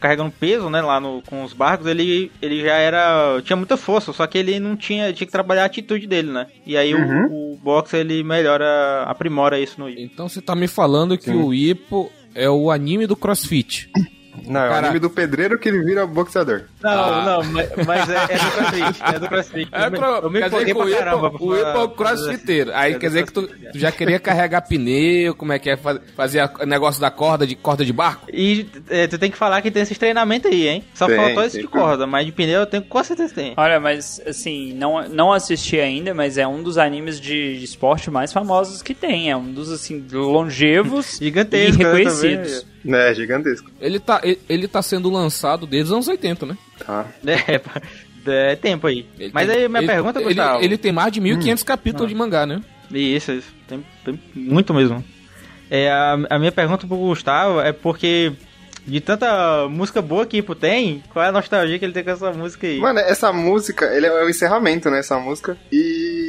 [0.00, 4.12] carregando peso, né, lá no, com os barcos, ele, ele já era tinha muita força,
[4.12, 6.46] só que ele não tinha tinha que trabalhar a atitude dele, né?
[6.66, 7.26] E aí Uhum.
[7.26, 11.42] o, o boxe ele melhora, aprimora isso no Então você tá me falando que Sim.
[11.42, 13.90] o Ippo é o anime do CrossFit.
[14.46, 16.62] Não, é o anime do pedreiro que ele vira boxeador.
[16.82, 17.24] Não, Ah.
[17.24, 19.68] não, mas, mas é, é do CrossFit, é do CrossFit.
[19.72, 21.32] É, pro- eu me empolguei pra caramba.
[21.38, 22.70] O Ippo é o crossfiteiro.
[22.74, 25.76] Aí É quer dizer que tu, tu já queria carregar pneu, como é que é,
[25.76, 28.26] faz- fazer o negócio da corda de corda de barco?
[28.32, 30.84] E é, tu tem que falar que tem esses treinamentos aí, hein?
[30.94, 33.54] Só Tem, faltou esse de corda, mas de pneu eu tenho com certeza tem.
[33.56, 38.10] Olha, mas assim, não, não assisti ainda, mas é um dos animes de, de esporte
[38.10, 39.30] mais famosos que tem.
[39.30, 41.44] É um dos, assim, longevos e né,
[41.76, 42.66] reconhecidos.
[42.86, 43.70] É, gigantesco.
[43.80, 46.56] Ele tá, ele, ele tá sendo lançado desde os anos 80, né?
[46.84, 47.06] Tá.
[47.26, 47.80] É, pá,
[48.26, 49.06] é tempo aí.
[49.18, 50.64] Ele mas tem- aí minha ele- pergunta, ele, Gustavo.
[50.64, 51.24] ele tem mais de Hum.
[51.24, 52.08] 1.500 capítulos Ah.
[52.08, 52.60] de mangá, né?
[52.90, 53.48] Isso, isso.
[53.68, 55.04] Tem, tem muito mesmo.
[55.70, 58.32] É, a, a minha pergunta pro Gustavo é porque
[58.86, 62.10] de tanta música boa que Ipo tem, qual é a nostalgia que ele tem com
[62.10, 62.78] essa música aí?
[62.80, 64.98] Mano, essa música, ele é o encerramento, né?
[65.00, 65.56] Essa música.
[65.70, 66.19] E.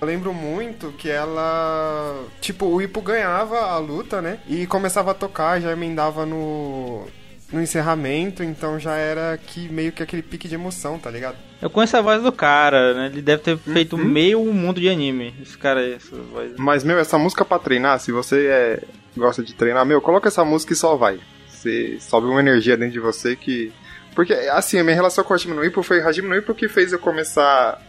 [0.00, 2.24] Eu lembro muito que ela.
[2.40, 4.38] Tipo, o Ipo ganhava a luta, né?
[4.48, 7.06] E começava a tocar, já emendava no.
[7.52, 11.36] No encerramento, então já era que meio que aquele pique de emoção, tá ligado?
[11.60, 13.06] Eu conheço a voz do cara, né?
[13.06, 14.04] Ele deve ter feito Uhum.
[14.04, 15.34] meio um mundo de anime.
[15.42, 16.52] Esse cara aí, essa voz.
[16.56, 18.82] Mas, meu, essa música pra treinar, se você é...
[19.16, 21.18] gosta de treinar, meu, coloca essa música e só vai.
[21.48, 23.72] Você sobe uma energia dentro de você que.
[24.14, 26.68] Porque, assim, a minha relação com o Hajime no Ippo foi Hajime no Ippo que
[26.68, 27.82] fez eu começar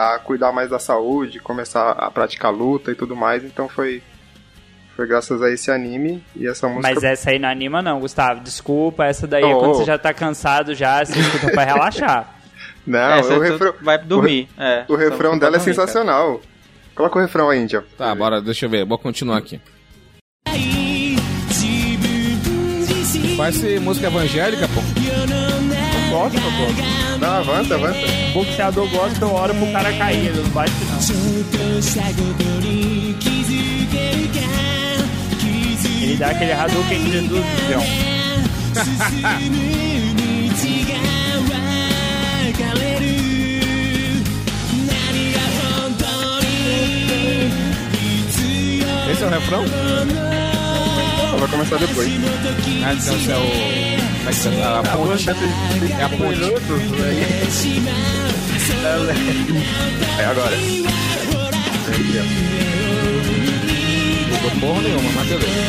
[0.00, 4.02] a cuidar mais da saúde, começar a praticar luta e tudo mais, então foi.
[4.96, 6.92] Foi graças a esse anime e essa música.
[6.92, 8.40] Mas essa aí não anima não, Gustavo.
[8.40, 9.74] Desculpa, essa daí é Oh, quando oh.
[9.74, 12.34] você já tá cansado já, você escuta pra relaxar.
[12.86, 14.48] Não, é, você o refrão, vai dormir.
[14.58, 15.86] é, o refrão dela é dormir, cara.
[15.86, 16.40] sensacional.
[16.94, 17.84] Coloca o refrão aí, Índia.
[17.96, 18.86] Tá, bora, deixa eu ver.
[18.86, 19.60] Vou continuar aqui.
[23.36, 25.29] Vai ser música evangélica, pô.
[26.10, 26.36] Não gosto,
[27.20, 27.98] não avança, avança.
[28.30, 31.00] O boxeador gosta, eu oro pro cara cair, ele não bate não.
[36.02, 37.82] Ele dá aquele Hadouken de Jesus no chão.
[49.10, 49.64] Esse é o refrão?
[51.38, 52.08] Vai começar depois.
[52.84, 53.40] Ah, então é o.
[54.46, 54.76] Que é?
[54.76, 55.22] A ponte.
[55.92, 56.40] É a ponte.
[60.18, 60.56] É agora.
[64.30, 65.60] Não dou porra nenhuma, mas beleza.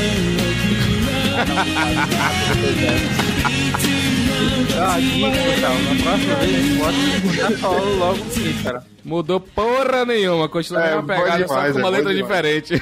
[4.83, 8.19] Ah, na próxima vez solo logo
[8.63, 8.83] cara.
[9.03, 12.81] Mudou porra nenhuma, continua É, a pegada, só demais, com uma é letra diferente.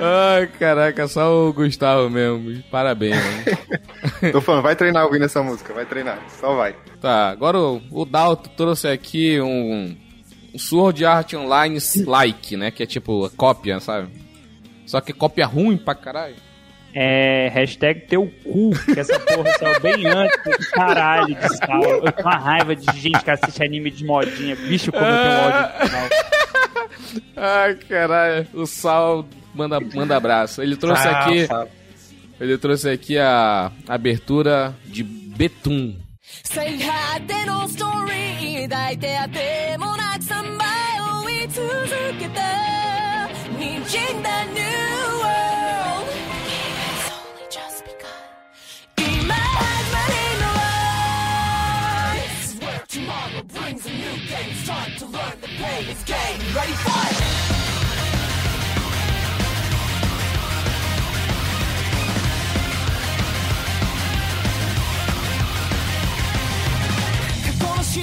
[0.00, 2.62] Ai, caraca, só o Gustavo mesmo.
[2.70, 4.32] Parabéns, mano.
[4.32, 6.20] Tô falando, vai treinar ouvindo essa música, vai treinar.
[6.40, 6.76] Só vai.
[7.00, 9.96] Tá, agora o, o Dalton trouxe aqui um,
[10.54, 12.70] um Sword Art Online like, né?
[12.70, 14.08] Que é tipo cópia, sabe?
[14.86, 16.36] Só que cópia ruim pra caralho.
[16.95, 21.83] É, hashtag teu cu, que essa porra saiu bem antes do caralho de sal.
[21.83, 24.55] Eu tô com uma raiva de gente que assiste anime de modinha.
[24.55, 26.09] Bicho, como eu tenho ódio de sal.
[27.35, 28.47] Ai, caralho.
[28.53, 29.25] O Sal
[29.55, 30.61] manda, manda abraço.
[30.61, 31.47] Ele trouxe Ah, aqui.
[31.47, 31.69] sabe.
[32.39, 35.95] Ele trouxe aqui a abertura de Betum.
[36.43, 41.67] 最果てのストーリー抱いてあてもなく り続
[42.19, 42.41] けた
[43.59, 44.63] 滲んだ New
[45.19, 46.16] World It's
[55.86, 56.72] it's game, ready,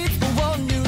[0.08, 0.85] for one new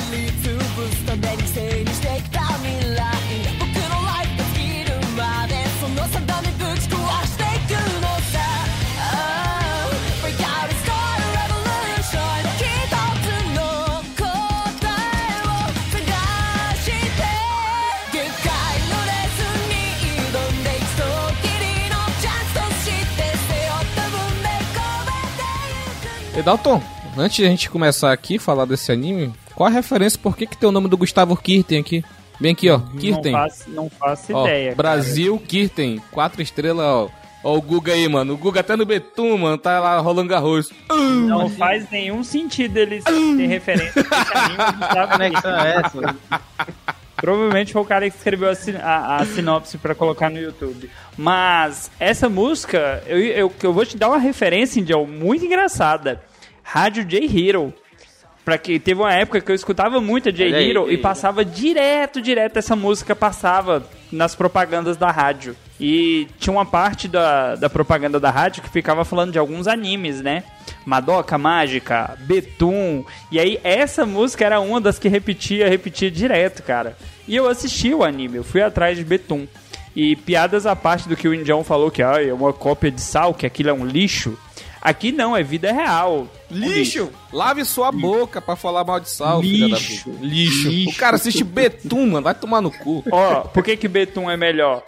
[26.38, 26.80] Edalton,
[27.16, 30.16] antes de a gente começar aqui falar desse anime, qual a referência?
[30.22, 32.04] Por que, que tem o nome do Gustavo Kirten aqui?
[32.38, 32.78] Bem aqui, ó.
[32.78, 33.32] Kirten.
[33.32, 34.72] Não faço, não faço ó, ideia.
[34.72, 35.48] Brasil, cara.
[35.48, 36.02] Kirten.
[36.12, 37.08] Quatro estrelas, ó.
[37.42, 38.34] Ó o Guga aí, mano.
[38.34, 40.70] O Guga até no Betum, mano, tá lá rolando arroz.
[40.88, 41.92] Não uh, faz gente.
[41.92, 43.10] nenhum sentido eles ah.
[43.10, 46.18] terem referência a esse anime.
[47.16, 50.88] Provavelmente foi o cara que escreveu a, sin a, a sinopse para colocar no YouTube.
[51.16, 56.22] Mas essa música, eu, eu, eu vou te dar uma referência, Indião, muito engraçada.
[56.70, 57.72] Rádio J Hero.
[58.44, 61.42] Pra que teve uma época que eu escutava muito a J aí, Hero e passava
[61.42, 65.56] direto, direto essa música passava nas propagandas da rádio.
[65.80, 70.20] E tinha uma parte da, da propaganda da rádio que ficava falando de alguns animes,
[70.20, 70.44] né?
[70.84, 73.02] Madoka Mágica, Betum.
[73.32, 76.98] E aí essa música era uma das que repetia, repetia direto, cara.
[77.26, 79.46] E eu assisti o anime, eu fui atrás de Betum.
[79.96, 83.00] E piadas à parte do que o Indião falou que ah, é uma cópia de
[83.00, 84.38] sal, que aquilo é um lixo.
[84.80, 86.28] Aqui não, é vida real.
[86.50, 87.10] Lixo!
[87.32, 90.10] Lave sua boca pra falar mal de sal, filha da Lixo.
[90.20, 90.68] Lixo.
[90.68, 90.90] Lixo.
[90.90, 92.22] O cara assiste Betum, mano.
[92.22, 93.04] Vai tomar no cu.
[93.10, 94.82] Ó, por que que Betum é melhor?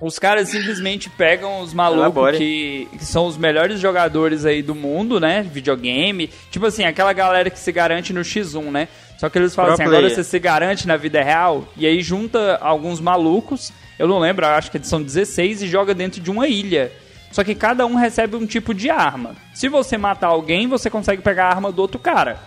[0.00, 5.20] Os caras simplesmente pegam os malucos que, que são os melhores jogadores aí do mundo,
[5.20, 5.42] né?
[5.42, 6.28] Videogame.
[6.50, 8.88] Tipo assim, aquela galera que se garante no X1, né?
[9.16, 10.16] Só que eles falam Pro assim, agora player.
[10.16, 11.64] você se garante na vida real.
[11.76, 16.20] E aí junta alguns malucos, eu não lembro, acho que são 16 e joga dentro
[16.20, 16.90] de uma ilha.
[17.32, 19.34] Só que cada um recebe um tipo de arma.
[19.54, 22.38] Se você matar alguém, você consegue pegar a arma do outro cara.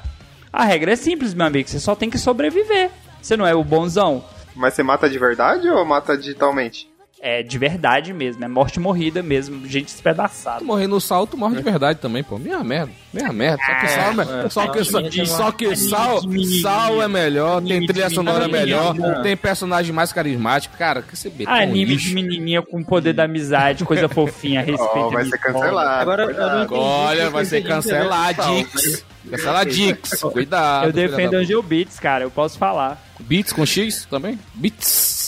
[0.53, 1.67] A regra é simples, meu amigo.
[1.67, 2.91] Você só tem que sobreviver.
[3.21, 4.23] Você não é o bonzão.
[4.55, 6.87] Mas você mata de verdade ou mata digitalmente?
[7.27, 10.59] É de verdade mesmo, é morte morrida mesmo, gente despedaçada.
[10.59, 12.37] Tu morrer no sal, tu morre de verdade também, pô.
[12.37, 12.91] Minha merda.
[13.11, 13.63] Minha merda.
[13.65, 16.21] Só que sal, é, só que, sal, só que sal,
[16.61, 20.77] sal é melhor, tem trilha sonora melhor, tem personagem mais carismático.
[20.77, 24.95] Cara, que você Ah, anime de menininha com o poder da amizade, coisa fofinha, respeito.
[24.95, 26.01] Ó, vai ser cancelado.
[26.01, 29.03] Agora, Olha, vai ser entendi canceladix.
[29.31, 30.19] Canceladix.
[30.31, 30.85] Cuidado.
[30.85, 33.03] Eu defendo Angel Beats, cara, eu posso falar.
[33.19, 34.37] Beats com X também?
[34.53, 35.24] Beats.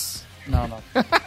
[0.48, 0.78] Não, não.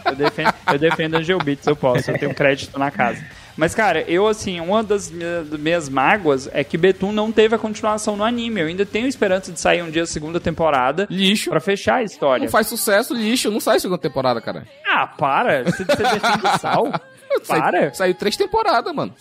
[0.06, 3.22] Eu defendo, eu defendo Angel Beats, eu posso, eu tenho crédito na casa.
[3.56, 8.16] Mas, cara, eu, assim, uma das minhas, mágoas é que Betum não teve a continuação
[8.16, 8.60] no anime.
[8.62, 11.50] Eu ainda tenho esperança de sair um dia a segunda temporada Lixo.
[11.50, 12.44] pra fechar a história.
[12.44, 13.50] Não faz sucesso, lixo.
[13.50, 14.66] Não sai segunda temporada, cara.
[14.86, 15.64] Ah, para!
[15.64, 16.90] Você, você defende sal?
[17.46, 17.80] Para!
[17.80, 19.14] Saiu, saiu três temporadas, mano.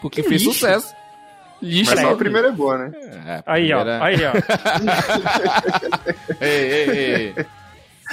[0.00, 0.54] Porque Que fez lixo.
[0.54, 0.94] sucesso.
[1.60, 1.90] Lixo.
[1.90, 2.14] Mas só Credo.
[2.14, 2.92] a primeira é boa, né?
[3.26, 4.32] É, Aí, ó, primeira- aí, ó.
[6.40, 7.46] Ei, ei, ei.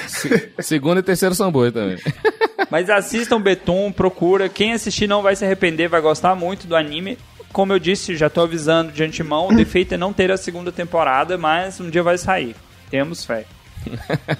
[0.09, 1.97] Se- Segundo e terceiro são boas também.
[2.69, 4.49] Mas assistam Betum, procura.
[4.49, 7.17] Quem assistir não vai se arrepender, vai gostar muito do anime.
[7.51, 10.71] Como eu disse, já tô avisando de antemão, o defeito é não ter a segunda
[10.71, 12.55] temporada, mas um dia vai sair.
[12.89, 13.45] Temos fé.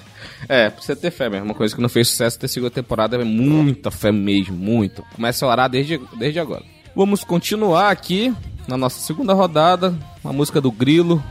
[0.48, 1.44] É, precisa ter fé mesmo.
[1.46, 5.04] Uma coisa que não fez sucesso ter segunda temporada é muita fé mesmo, muito.
[5.14, 6.62] Começa a orar desde, desde agora.
[6.96, 8.34] Vamos continuar aqui
[8.66, 9.94] na nossa segunda rodada.
[10.24, 11.22] Uma música do Grilo.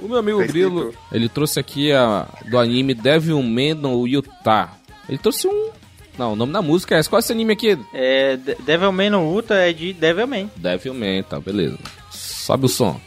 [0.00, 0.46] O meu amigo Tá.
[0.46, 4.72] Grilo, ele trouxe aqui a, do anime Devilman no Utah.
[5.08, 5.70] Ele trouxe um.
[6.18, 7.08] Não, o nome da música é esse.
[7.08, 7.78] Qual é esse anime aqui?
[7.94, 10.50] É, De- Devilman no Uta é de Devilman.
[10.56, 11.78] Devilman, tá, beleza.
[12.10, 13.00] Sobe o som.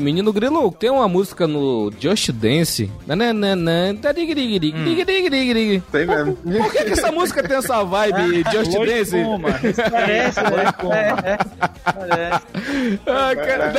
[0.00, 2.90] Menino Grilo, tem uma música no Just Dance.
[3.06, 3.94] Nananana.
[5.90, 6.36] Tem mesmo.
[6.36, 9.16] Por que, que essa música tem essa vibe Just Dance?
[9.16, 9.48] Loituma.
[9.90, 10.64] Parece, né?
[10.92, 11.38] É, é.
[11.84, 12.44] Parece.
[13.06, 13.72] Ah, cara.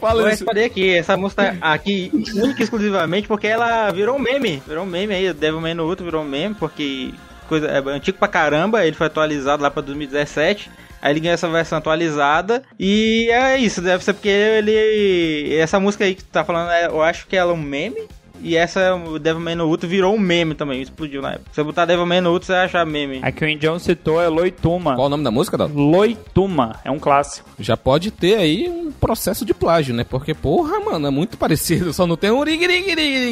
[0.00, 4.62] Fala Vou responder aqui, essa música aqui, única e exclusivamente, porque ela virou um meme.
[4.66, 7.12] Virou um meme aí, Devilman no outro virou um meme, porque
[7.48, 10.70] coisa, é antigo pra caramba, ele foi atualizado lá pra 2017.
[11.00, 12.62] Aí ele ganhou essa versão atualizada.
[12.78, 15.54] E é isso, deve ser porque ele.
[15.54, 18.02] Essa música aí que tu tá falando, é- eu acho que ela é um meme.
[18.40, 21.46] E essa, o Devilman no Uto, virou um meme também, explodiu na época.
[21.50, 23.18] Se você botar Devilman no Uto, você vai achar meme.
[23.20, 24.94] A que o Indião citou é Loituma.
[24.94, 25.74] Qual o nome da música, Dado?
[25.76, 26.78] Loituma.
[26.84, 27.48] É um clássico.
[27.58, 30.04] Já pode ter aí um processo de plágio, né?
[30.08, 31.92] Porque, porra, mano, é muito parecido.
[31.92, 32.60] Só não tem um rig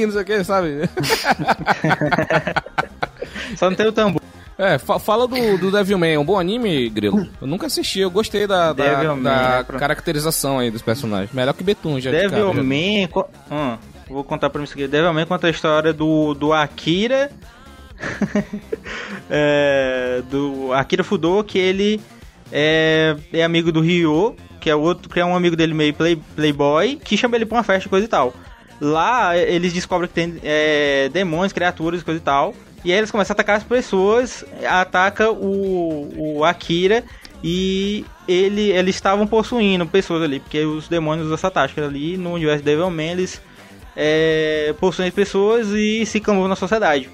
[0.05, 0.71] não sei o que, sabe?
[3.57, 4.21] Só não tem o tambor.
[4.59, 6.15] É, fa- fala do, do Devilman.
[6.15, 7.29] É um bom anime, Grilo?
[7.41, 8.01] Eu nunca assisti.
[8.01, 11.31] Eu gostei da, da, Devilman, da é pra- caracterização aí dos personagens.
[11.33, 12.17] Melhor que Betun, já de.
[12.29, 13.07] Devilman.
[13.09, 13.77] co- Hum,
[14.09, 14.89] vou contar pra mim isso aqui.
[14.89, 17.31] Devilman conta a história do, do Akira.
[19.31, 22.01] é, do Akira Fudo, que ele
[22.53, 26.17] é, é amigo do Ryo, que é outro, que é um amigo dele meio play,
[26.35, 28.35] playboy, que chama ele pra uma festa e coisa e tal.
[28.81, 32.55] Lá eles descobrem que tem é, demônios, criaturas, coisa e tal.
[32.87, 37.03] E aí eles começam a atacar as pessoas, ataca o, o Akira
[37.43, 42.59] e ele, eles estavam possuindo pessoas ali, porque os demônios da Satashika ali no universo
[42.59, 43.43] de Devilman eles
[43.97, 47.11] é, possuem pessoas e se camuflam na sociedade.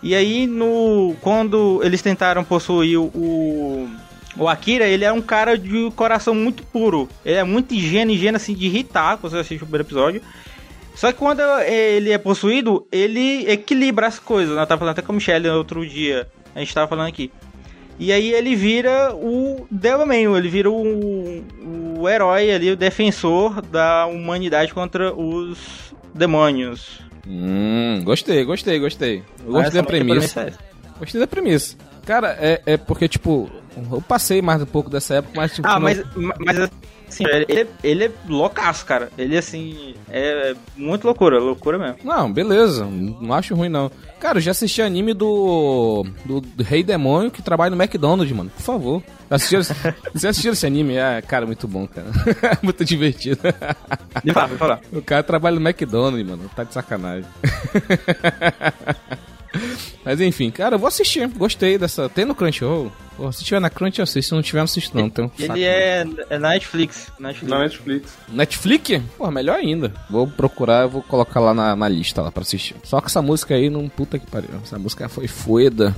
[0.00, 3.90] E aí no quando eles tentaram possuir o
[4.36, 7.08] o Akira, ele é um cara de coração muito puro.
[7.24, 10.22] Ele é muito ingênuo, ingênuo assim de irritar, quando você assiste o primeiro episódio.
[11.00, 14.54] Só que quando ele é possuído, ele equilibra as coisas.
[14.54, 14.60] né?
[14.60, 16.28] Eu tava falando até com a Michelle outro dia.
[16.54, 17.32] A gente tava falando aqui.
[17.98, 21.42] E aí ele vira o Devilman, ele vira o,
[21.98, 27.00] o herói ali, o defensor da humanidade contra os demônios.
[27.26, 29.22] Hum, gostei, gostei, gostei.
[29.46, 30.40] Eu gostei Essa da premissa.
[30.42, 30.52] é.
[30.98, 31.76] Gostei da premissa.
[32.04, 33.50] Cara, é, é porque, tipo,
[33.90, 35.66] eu passei mais um pouco dessa época, mas, tipo.
[35.66, 36.70] Ah, não- mas,
[37.10, 39.10] assim, ele, ele é loucaço, cara.
[39.18, 41.96] Ele, assim, é muito loucura, loucura mesmo.
[42.04, 42.84] Não, beleza.
[42.84, 43.90] Não acho ruim, não.
[44.18, 48.50] Cara, eu já assisti anime do, do, do Rei Demônio que trabalha no McDonald's, mano.
[48.50, 49.02] Por favor.
[49.30, 49.62] Assistiram,
[50.12, 50.96] você assistiu esse anime?
[50.96, 52.08] É, cara, muito bom, cara.
[52.62, 53.40] muito divertido.
[54.24, 54.80] De fato, falar.
[54.92, 56.50] O cara trabalha no McDonald's, mano.
[56.54, 57.24] Tá de sacanagem.
[60.04, 61.28] Mas enfim, cara, eu vou assistir.
[61.28, 62.08] Gostei dessa.
[62.08, 62.90] Tem no Crunchyroll?
[63.20, 64.30] Pô, se tiver na Crunch, eu assisto.
[64.30, 65.04] Se não tiver, não assisto, não.
[65.04, 65.52] Então, saco.
[65.52, 67.12] Ele é, é Netflix.
[67.18, 67.50] Netflix.
[67.50, 68.18] Na Netflix.
[68.28, 69.02] Netflix?
[69.18, 69.92] Pô, melhor ainda.
[70.08, 72.76] Vou procurar, eu vou colocar lá na, na lista lá pra assistir.
[72.82, 74.48] Só que essa música aí não puta que pariu.
[74.62, 75.94] Essa música foi foda.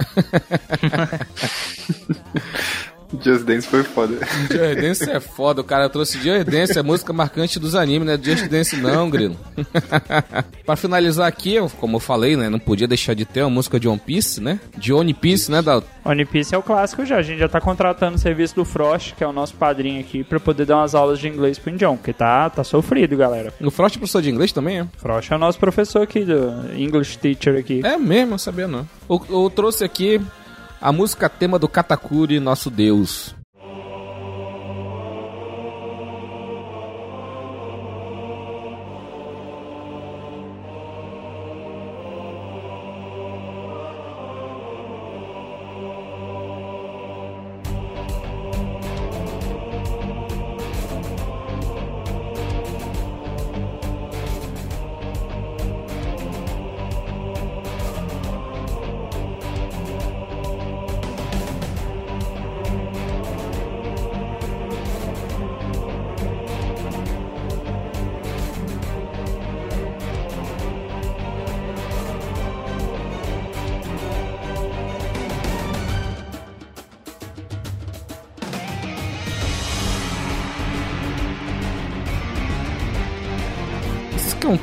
[3.22, 4.14] Just Dance foi foda.
[4.50, 8.14] Just Dance é foda, o cara trouxe Just Dance, é música marcante dos animes, não
[8.14, 9.36] é Just Dance não, grilo.
[10.64, 13.78] pra finalizar aqui, eu- como eu falei, né, não podia deixar de ter uma música
[13.80, 14.60] de One Piece, né?
[14.76, 15.88] De One Piece, né, Dalton?
[16.04, 17.16] One Piece é o clássico já.
[17.16, 20.24] A gente já tá contratando o serviço do Frost, que é o nosso padrinho aqui,
[20.24, 23.52] pra poder dar umas aulas de inglês pro Indião, porque tá, tá sofrido, galera.
[23.60, 24.86] O Frost é professor de inglês também, é?
[24.98, 27.80] Frost é o nosso professor aqui, do English Teacher aqui.
[27.84, 28.88] É mesmo, eu sabia não.
[29.08, 30.20] Eu, eu trouxe aqui
[30.80, 33.39] a música tema do Katakuri, Nosso Deus.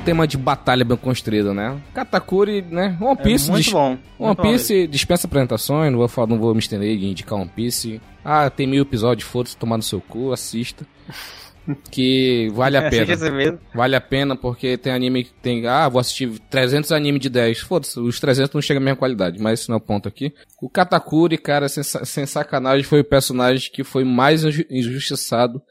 [0.08, 1.78] Tema de batalha bem construído, né?
[1.94, 2.98] Katakuri, né?
[3.02, 3.50] One Piece.
[3.50, 3.90] É muito bom.
[3.92, 7.38] One muito bom Piece dispensa apresentações, não vou, falar, não vou me estender de indicar
[7.38, 8.02] One Piece.
[8.24, 10.86] Ah, tem mil episódios, foda-se, tomar no seu cu, assista.
[11.92, 13.60] Que vale a pena.
[13.76, 15.68] Vale a pena porque tem anime que tem.
[15.68, 17.60] Ah, vou assistir 300 anime de 10.
[17.60, 20.34] Foda-se, os 300 não chegam à mesma qualidade, mas esse não é o ponto aqui.
[20.62, 25.62] O Katakuri, cara, sem, sem sacanagem, foi o personagem que foi mais inju- injustiçado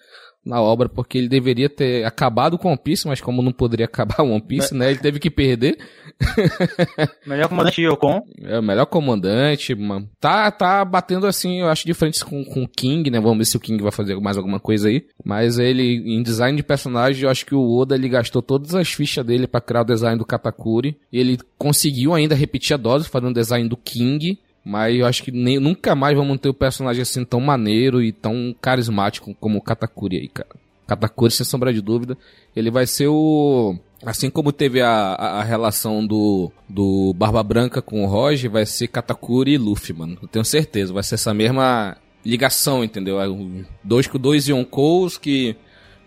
[0.46, 4.22] na obra, porque ele deveria ter acabado com One Piece, mas como não poderia acabar
[4.22, 5.76] o One Piece, né, ele teve que perder.
[7.26, 8.22] Melhor comandante Yokon.
[8.42, 10.08] É o melhor comandante, mano.
[10.20, 13.20] Tá, tá batendo assim, eu acho, de frente com, com o King, né?
[13.20, 15.04] Vamos ver se o King vai fazer mais alguma coisa aí.
[15.24, 18.88] Mas ele, em design de personagem, eu acho que o Oda, ele gastou todas as
[18.88, 20.96] fichas dele pra criar o design do Katakuri.
[21.12, 24.38] E ele conseguiu ainda repetir a dose, fazendo o design do King.
[24.68, 28.10] Mas eu acho que nem, nunca mais vamos ter um personagem assim tão maneiro e
[28.10, 30.48] tão carismático como o Katakuri aí, cara.
[30.88, 32.18] Katakuri, sem sombra de dúvida,
[32.54, 33.76] ele vai ser o...
[34.04, 38.66] Assim como teve a, a, a relação do, do Barba Branca com o Roger, vai
[38.66, 40.18] ser Katakuri e Luffy, mano.
[40.20, 43.20] Eu tenho certeza, vai ser essa mesma ligação, entendeu?
[43.20, 43.26] É
[43.84, 45.54] Dois com dois Yonkous que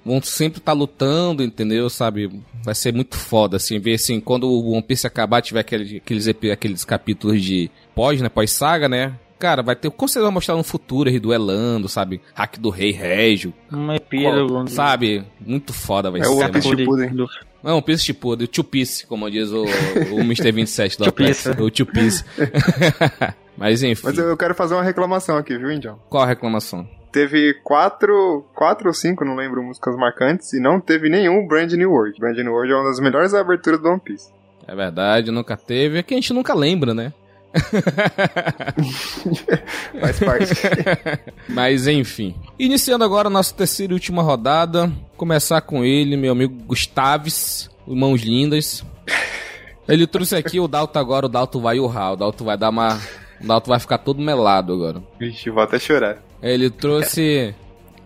[0.05, 1.89] vão sempre estar lutando, entendeu?
[1.89, 2.31] Sabe?
[2.63, 6.27] Vai ser muito foda, assim, ver assim, quando o One Piece acabar, tiver aquele, aqueles,
[6.27, 8.29] aqueles capítulos de pós, né?
[8.29, 9.13] Pós-saga, né?
[9.37, 9.89] Cara, vai ter.
[9.89, 12.19] Com certeza vai mostrar no futuro eles duelando, sabe?
[12.35, 13.53] Hack do Rei Régio.
[13.71, 14.67] Um epílogo.
[14.69, 15.23] Sabe?
[15.39, 16.29] Muito foda vai É ser.
[16.29, 16.51] o One.
[16.51, 17.27] Piece Shippuden.
[17.63, 19.63] Não, One Piece tipo, do Two Piece, como diz o,
[20.11, 20.51] o Mr.
[20.51, 21.45] 27 do Two Apex.
[21.45, 22.25] O Two Piece.
[23.57, 25.99] Mas enfim, Mas eu, eu quero fazer uma reclamação aqui, viu, Indião?
[26.09, 26.87] qual a reclamação?
[27.11, 31.91] Teve quatro, quatro ou cinco, não lembro, músicas marcantes, e não teve nenhum Brand New
[31.91, 32.19] World.
[32.19, 34.31] Brand New World é uma das melhores aberturas do One Piece.
[34.67, 35.97] É verdade, nunca teve.
[35.97, 37.11] É que a gente nunca lembra, né?
[39.99, 40.53] Faz parte.
[41.49, 42.35] Mas enfim.
[42.59, 44.91] Iniciando agora a nossa terceira e última rodada.
[45.17, 48.85] Começar com ele, meu amigo Gustaves, Mãos Lindas.
[49.87, 52.99] Ele trouxe aqui o Dalto agora, o Dalto vai urrar, o Dalto vai dar uma.
[53.41, 55.01] O Dalto vai ficar todo melado agora.
[55.19, 56.28] Vixe, vou até chorar.
[56.41, 57.53] Ele trouxe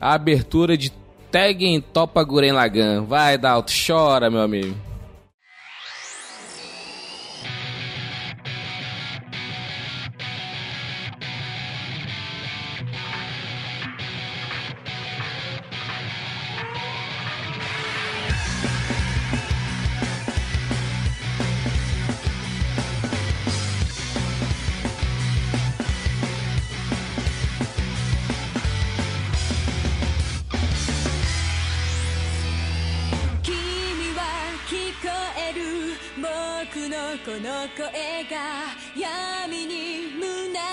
[0.02, 0.92] a abertura de
[1.32, 3.04] Tegen Topa Guren Lagan.
[3.04, 4.76] Vai, Dalto, chora, meu amigo.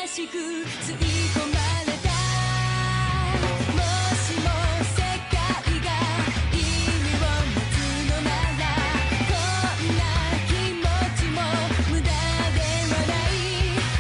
[0.10, 0.97] しく吸い
[1.34, 2.10] 込まれた
[3.74, 3.84] も
[4.16, 4.47] しも
[4.95, 5.38] 世界
[5.82, 5.89] が
[6.53, 7.78] 意味を持つ
[8.10, 8.64] のなら
[9.30, 9.38] こ
[9.82, 10.01] んな
[10.47, 10.88] 気持
[11.18, 11.38] ちも
[11.91, 12.60] 無駄で
[12.91, 13.38] はない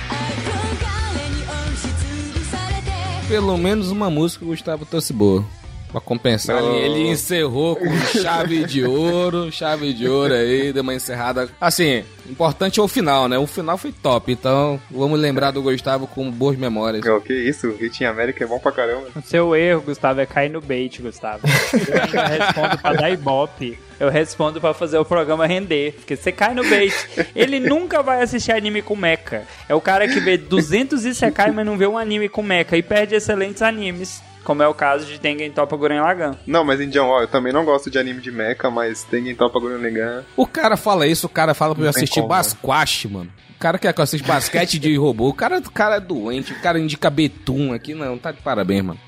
[0.09, 2.01] 憧れに押しつ
[2.33, 2.89] ぶされて
[3.29, 5.43] Pelo menos uma música o Gustavo trouxe boa.
[5.90, 6.76] Pra compensar, Não.
[6.76, 11.48] ele encerrou com chave de ouro, chave de ouro aí, deu uma encerrada.
[11.60, 13.36] Assim, importante é o final, né?
[13.38, 17.04] O final foi top, então vamos lembrar do Gustavo com boas memórias.
[17.06, 19.08] Oh, que isso, o Hit em América é bom pra caramba.
[19.16, 21.40] O seu erro, Gustavo, é cair no bait, Gustavo.
[21.46, 23.78] Eu ainda respondo pra dar ibope.
[23.98, 25.92] Eu respondo pra fazer o programa render.
[25.92, 26.94] Porque você cai no bait.
[27.36, 29.42] Ele nunca vai assistir anime com mecha.
[29.68, 32.78] É o cara que vê 200 Isekai, mas não vê um anime com mecha.
[32.78, 34.22] E perde excelentes animes.
[34.44, 36.34] Como é o caso de Tengen Toppa Guren Lagann.
[36.46, 39.34] Não, mas Indião, ó, eu também não gosto de anime de mecha, mas tem em
[39.34, 40.24] Topa Gurren Lagann.
[40.36, 42.36] O cara fala isso, o cara fala pra eu assistir como, né?
[42.36, 43.32] Basquash, mano.
[43.54, 45.28] O cara quer que eu assista basquete de robô.
[45.28, 48.82] O cara, o cara é doente, o cara indica Betum aqui, não, tá de parabéns,
[48.82, 49.00] mano.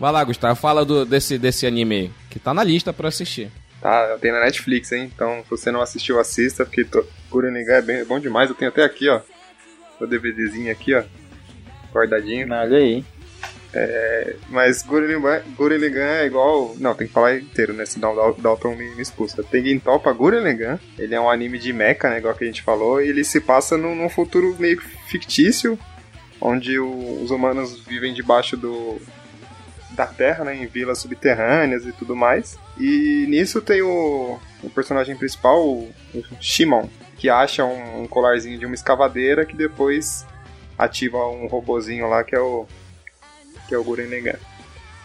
[0.00, 3.52] Vai lá, Gustavo, fala do, desse, desse anime aí, que tá na lista pra assistir.
[3.80, 5.10] Tá, tem na Netflix, hein?
[5.14, 7.06] Então, se você não assistiu, assista, porque to...
[7.30, 8.48] Gurren Lagann é bem, é bom demais.
[8.48, 9.20] Eu tenho até aqui, ó,
[10.00, 11.04] o DVDzinho aqui, ó,
[11.92, 12.52] guardadinho.
[12.52, 13.04] Olha aí.
[14.48, 14.82] Mas
[15.16, 16.74] Lagann- Gurren Lagann é igual...
[16.78, 17.84] Não, tem que falar inteiro, né?
[17.84, 19.42] Senão o Dal- Dalton me, expulsa.
[19.42, 20.78] Tem Topa Gurren Lagann.
[20.98, 22.18] Ele é um anime de mecha, né?
[22.18, 23.02] Igual que a gente falou.
[23.02, 25.78] E ele se passa num, num futuro meio fictício,
[26.40, 29.00] onde o- os humanos vivem debaixo do...
[29.90, 30.56] Da Terra, né?
[30.56, 32.58] Em vilas subterrâneas e tudo mais.
[32.78, 38.58] E nisso tem o, o personagem principal, o, o Shimon, que acha um, um colarzinho
[38.58, 40.26] de uma escavadeira que depois
[40.76, 42.66] ativa um robozinho lá que é o
[43.74, 44.38] que é o Gurren Lagann.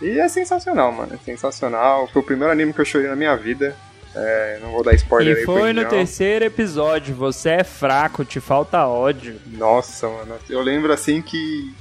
[0.01, 1.13] E é sensacional, mano.
[1.13, 2.07] É sensacional.
[2.07, 3.75] Foi o primeiro anime que eu chorei na minha vida.
[4.15, 5.89] É, não vou dar spoiler E aí foi no Indião.
[5.89, 7.13] terceiro episódio.
[7.15, 9.39] Você é fraco, te falta ódio.
[9.47, 10.35] Nossa, mano.
[10.49, 11.73] Eu lembro assim que.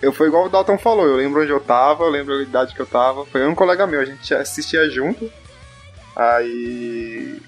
[0.00, 1.06] Eu foi igual o Dalton falou.
[1.06, 3.24] Eu lembro onde eu tava, eu lembro a idade que eu tava.
[3.26, 5.30] Foi um colega meu, a gente assistia junto.
[6.16, 7.38] Aí.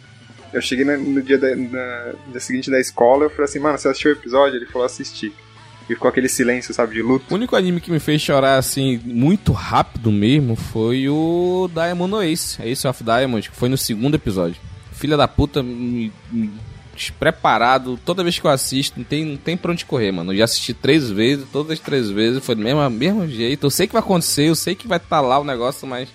[0.53, 3.89] Eu cheguei no, dia, da, na- dia seguinte da escola, eu falei assim, mano, você
[3.89, 4.57] assistiu o episódio?
[4.57, 5.35] Ele falou, assisti.
[5.89, 7.26] E ficou aquele silêncio, sabe, de luto.
[7.30, 12.62] O único anime que me fez chorar, assim, muito rápido mesmo, foi o Diamond Ace,
[12.62, 14.57] Ace of Diamond, que foi no segundo episódio.
[14.93, 16.51] Filha da puta, me, me
[16.95, 20.32] despreparado, toda vez que eu assisto, não tem, não tem pra onde correr, mano.
[20.32, 23.66] Eu já assisti três vezes, todas as três vezes, foi do mesmo, mesmo jeito.
[23.66, 26.09] Eu sei que vai acontecer, eu sei que vai estar lá o negócio, mas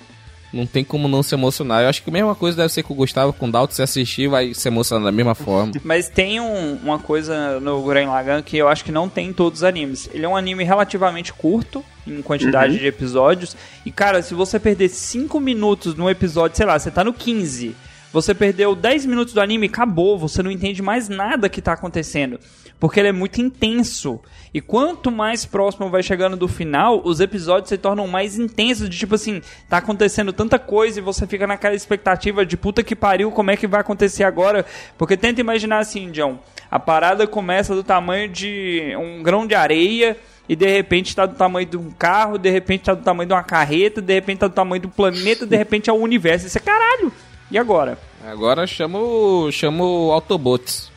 [0.52, 1.84] Não tem como não se emocionar.
[1.84, 3.82] Eu acho que a mesma coisa deve ser com o Gustavo, com o Dalton, se
[3.84, 5.72] assistir, vai se emocionar da mesma forma.
[5.84, 9.34] Mas tem um- uma coisa no Gurren Lagann que eu acho que não tem em
[9.34, 10.10] todos os animes.
[10.12, 13.56] Ele é um anime relativamente curto, em quantidade de episódios.
[13.86, 17.76] E, cara, se você perder 5 minutos num episódio, sei lá, você tá no 15.
[18.12, 20.18] Você perdeu 10 minutos do anime, acabou.
[20.18, 22.40] Você não entende mais nada que tá acontecendo.
[22.80, 24.20] Porque ele é muito intenso.
[24.54, 28.90] E quanto mais próximo vai chegando do final, os episódios se tornam mais intensos.
[28.90, 32.96] De tipo assim, tá acontecendo tanta coisa e você fica naquela expectativa de puta que
[32.96, 34.66] pariu, como é que vai acontecer agora?
[34.98, 36.40] Porque tenta imaginar assim, John.
[36.72, 40.18] A parada começa do tamanho de um grão de areia.
[40.48, 43.34] E de repente tá do tamanho de um carro, de repente tá do tamanho de
[43.34, 46.48] uma carreta, de repente tá do tamanho do planeta, de repente é o universo.
[46.48, 47.14] Isso é caralho!
[47.52, 48.00] E agora?
[48.26, 50.89] Agora chama o, chama o Autobots.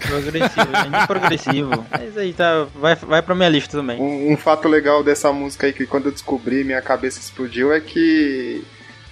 [0.00, 1.86] Progressivo, progressivo.
[1.90, 4.00] Mas aí tá, vai, vai pra minha lista também.
[4.00, 7.80] Um, um fato legal dessa música aí que quando eu descobri minha cabeça explodiu é
[7.80, 8.64] que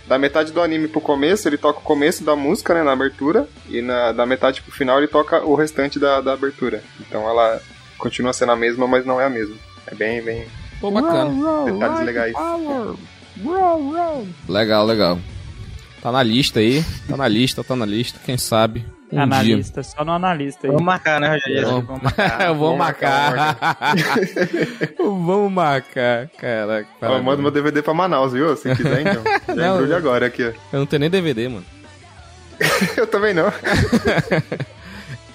[0.07, 3.47] da metade do anime pro começo ele toca o começo da música, né, na abertura,
[3.69, 6.83] e na, da metade pro final ele toca o restante da, da abertura.
[7.01, 7.61] Então ela
[7.99, 9.55] continua sendo a mesma, mas não é a mesma.
[9.87, 10.47] É bem, bem
[10.81, 11.31] Pô, bacana.
[11.71, 12.35] detalhes legais.
[14.49, 15.19] Legal, legal.
[16.01, 16.85] Tá na lista aí.
[17.09, 18.19] Tá na lista, tá na lista.
[18.25, 18.85] Quem sabe?
[19.11, 19.23] Um dia.
[19.23, 20.71] analista, só no analista aí.
[20.71, 21.67] Vamos marcar, né, Rogério?
[21.67, 22.53] Vamos, Vamos marcar.
[22.55, 23.97] Vamos marcar.
[24.99, 26.29] Vamos marcar.
[26.39, 26.89] Caraca.
[27.01, 27.25] Parabéns.
[27.25, 28.55] manda meu DVD pra Manaus, viu?
[28.57, 29.23] Se quiser, então.
[29.49, 29.75] Já Não.
[29.77, 30.53] embrulho agora aqui, ó.
[30.73, 31.65] Eu não tenho nem DVD, mano.
[32.97, 33.53] Eu também não.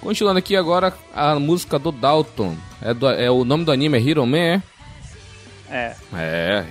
[0.00, 2.54] Continuando aqui agora, a música do Dalton.
[2.82, 4.62] É, do- é o nome do anime é Hero Man, é?
[5.70, 5.94] É.
[6.14, 6.64] É,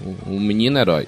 [0.00, 1.06] o, o menino herói.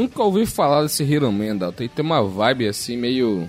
[0.00, 1.82] Nunca ouvi falar desse Hero Man, Dalton.
[1.82, 3.46] Ele tem uma vibe assim meio.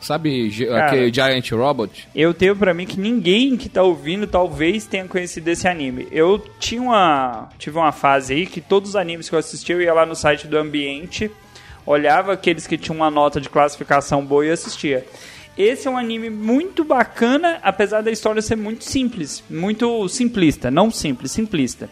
[0.00, 0.86] Sabe Cara.
[0.86, 2.08] aquele Giant Robot?
[2.12, 6.08] Eu tenho pra mim que ninguém que tá ouvindo talvez tenha conhecido esse anime.
[6.10, 7.48] Eu tinha uma.
[7.60, 10.16] Tive uma fase aí que todos os animes que eu assistia, eu ia lá no
[10.16, 11.30] site do Ambiente,
[11.86, 15.06] olhava aqueles que tinham uma nota de classificação boa e assistia.
[15.56, 20.90] Esse é um anime muito bacana, apesar da história ser muito simples, muito simplista, não
[20.90, 21.88] simples, simplista.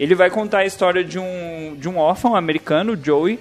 [0.00, 3.38] Ele vai contar a história de um, de um órfão americano, Joey,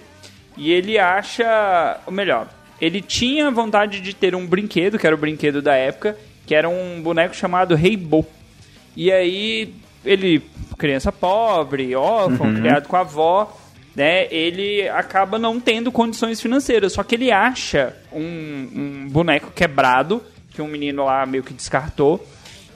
[0.58, 2.02] e ele acha.
[2.06, 2.50] Ou melhor,
[2.82, 6.68] ele tinha vontade de ter um brinquedo, que era o brinquedo da época, que era
[6.68, 8.28] um boneco chamado Rei Bo.
[8.94, 10.44] E aí, ele,
[10.78, 13.58] criança pobre, órfão, criado com a avó,
[13.96, 14.28] né?
[14.30, 16.92] Ele acaba não tendo condições financeiras.
[16.92, 20.22] Só que ele acha um, um boneco quebrado,
[20.54, 22.22] que um menino lá meio que descartou.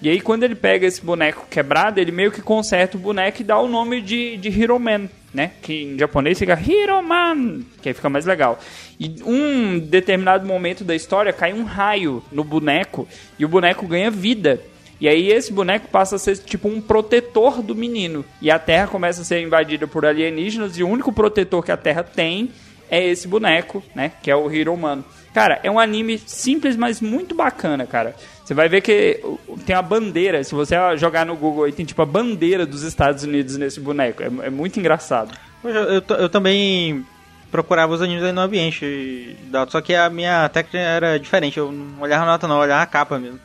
[0.04, 3.44] E aí, quando ele pega esse boneco quebrado, ele meio que conserta o boneco e
[3.46, 5.52] dá o nome de, de Hero Man, né?
[5.62, 8.60] Que em japonês fica Hero Man, que aí fica mais legal.
[9.00, 13.08] E um determinado momento da história cai um raio no boneco
[13.40, 14.60] e o boneco ganha vida.
[15.00, 18.26] E aí esse boneco passa a ser tipo um protetor do menino.
[18.42, 21.78] E a Terra começa a ser invadida por alienígenas e o único protetor que a
[21.78, 22.52] Terra tem
[22.90, 24.12] é esse boneco, né?
[24.22, 25.02] Que é o Hero Man.
[25.34, 28.16] Cara, é um anime simples, mas muito bacana, cara.
[28.46, 29.20] Você vai ver que
[29.66, 30.44] tem a bandeira.
[30.44, 34.22] Se você jogar no Google aí, tem tipo a bandeira dos Estados Unidos nesse boneco.
[34.22, 35.32] É, é muito engraçado.
[35.64, 37.06] Eu, t- eu também
[37.50, 39.36] procurava os animes aí no ambiente,
[39.70, 41.58] só que a minha técnica era diferente.
[41.58, 43.40] Eu não olhava a nota, não, eu olhava a capa mesmo.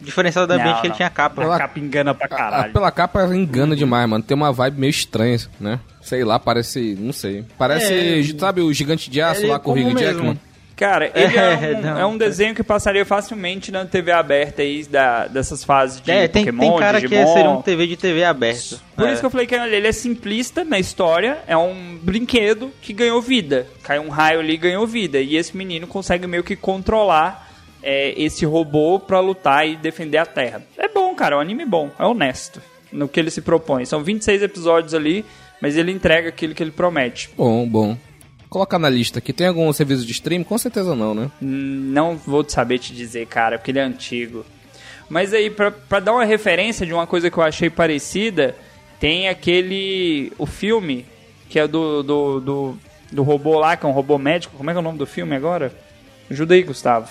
[0.00, 1.54] O diferencial do ambiente Não, é que ele tinha capa.
[1.54, 2.72] A capa engana pra caralho.
[2.72, 4.22] pela capa engana demais, mano.
[4.22, 5.80] Tem uma vibe meio estranha, né?
[6.02, 6.94] Sei lá, parece.
[7.00, 7.44] Não sei.
[7.56, 7.92] Parece.
[8.34, 8.38] É.
[8.38, 9.98] sabe o gigante de aço lá é com o Hugh.
[9.98, 10.38] Jackman?
[10.76, 11.40] Cara, ele é,
[11.72, 11.98] É, um, não.
[11.98, 16.28] é um desenho que passaria facilmente na TV aberta aí da, dessas fases de É,
[16.28, 17.32] tem, Pokémon, tem cara que Digimon.
[17.32, 18.80] seria um TV de TV aberto.
[18.94, 19.12] Por É.
[19.12, 23.22] isso que eu falei que ele é simplista na história, é um brinquedo que ganhou
[23.22, 23.66] vida.
[23.82, 25.18] Cai um raio ali e ganhou vida.
[25.18, 27.50] E esse menino consegue meio que controlar
[27.82, 30.62] é, esse robô pra lutar e defender a Terra.
[30.76, 32.60] É bom, cara, é um anime bom, é honesto
[32.92, 33.84] no que ele se propõe.
[33.84, 35.24] São 26 episódios ali,
[35.60, 37.30] mas ele entrega aquilo que ele promete.
[37.36, 37.96] Bom, bom.
[38.56, 39.34] Colocar na lista aqui.
[39.34, 40.42] Tem algum serviço de stream?
[40.42, 41.30] Com certeza não, né?
[41.42, 44.46] Não vou saber te dizer, cara, porque ele é antigo.
[45.10, 48.56] Mas aí, pra, pra dar uma referência de uma coisa que eu achei parecida,
[48.98, 50.32] tem aquele.
[50.38, 51.04] O filme,
[51.50, 52.78] que é do, do, do,
[53.12, 54.56] do robô lá, que é um robô médico.
[54.56, 55.70] Como é que é o nome do filme agora?
[56.30, 57.10] Ajuda aí, Gustavo.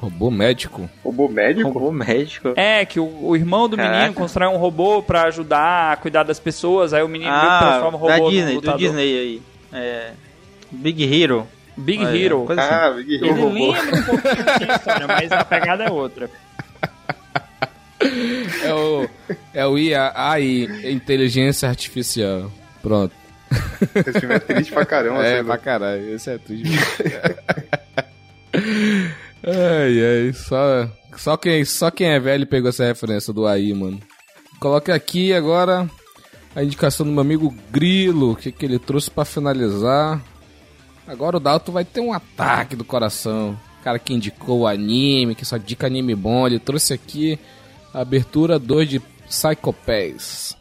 [0.00, 0.88] Robô médico.
[1.04, 1.68] Robô médico?
[1.68, 2.54] Robô médico.
[2.56, 3.96] É, que o, o irmão do Caraca.
[3.98, 7.98] menino constrói um robô pra ajudar a cuidar das pessoas, aí o menino Ah, transforma
[7.98, 8.76] o robô da Disney, do.
[8.78, 9.42] Disney aí.
[9.74, 10.12] É,
[10.70, 11.46] Big Hero.
[11.76, 12.46] Big Olha, Hero.
[12.50, 12.60] assim.
[12.60, 13.52] Ah, Big Ele Hero.
[13.52, 16.30] lembra um pouquinho a história, mas a pegada é outra.
[18.62, 19.08] É o,
[19.54, 22.52] é o IA, AI, Inteligência Artificial.
[22.82, 23.12] Pronto.
[23.94, 25.24] Esse filme é triste pra caramba.
[25.26, 26.14] é, sei pra caralho.
[26.14, 26.76] Esse é triste.
[29.42, 30.32] ai, ai.
[30.34, 34.00] Só, só, quem, só quem é velho pegou essa referência do AI, mano.
[34.60, 35.88] Coloque aqui agora
[36.54, 38.32] a indicação do meu amigo Grilo.
[38.32, 40.20] O que, que ele trouxe pra finalizar.
[41.06, 43.58] Agora o Dalton vai ter um ataque do coração.
[43.80, 46.46] O cara que indicou o anime, que só dica anime bom.
[46.46, 47.38] Ele trouxe aqui
[47.94, 50.55] a abertura 2 de Psycho Pass.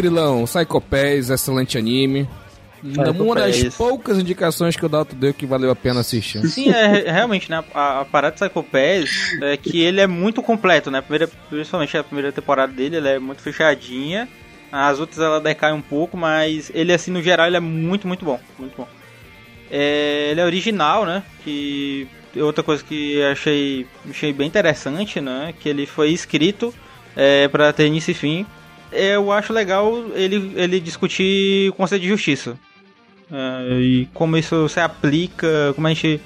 [0.00, 0.44] Grilão.
[0.44, 2.28] Psycho Pass, excelente anime.
[2.82, 3.74] Uma das Pass.
[3.76, 6.46] poucas indicações que o Dalton deu que valeu a pena assistir.
[6.48, 7.62] Sim, é re- realmente, né?
[7.74, 9.10] A, a parada de Psycho Pass
[9.42, 10.98] é que ele é muito completo, né?
[10.98, 14.26] A primeira, principalmente a primeira temporada dele, ela é muito fechadinha.
[14.72, 18.24] As outras ela decai um pouco, mas ele, assim, no geral, ele é muito, muito
[18.24, 18.40] bom.
[18.58, 18.88] Muito bom.
[19.70, 21.22] É, ele é original, né?
[21.44, 25.52] Que outra coisa que achei, achei bem interessante, né?
[25.60, 26.72] Que ele foi escrito
[27.16, 28.46] é, para ter início e fim.
[28.92, 32.58] Eu acho legal ele, ele discutir o conceito de justiça.
[33.30, 36.20] É, e como isso se aplica, como a gente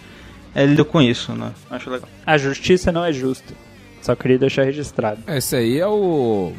[0.54, 1.52] é, lida com isso, né?
[1.70, 2.08] Acho legal.
[2.24, 3.52] A justiça não é justa.
[4.00, 5.22] Só queria deixar registrado.
[5.26, 6.52] Esse aí é o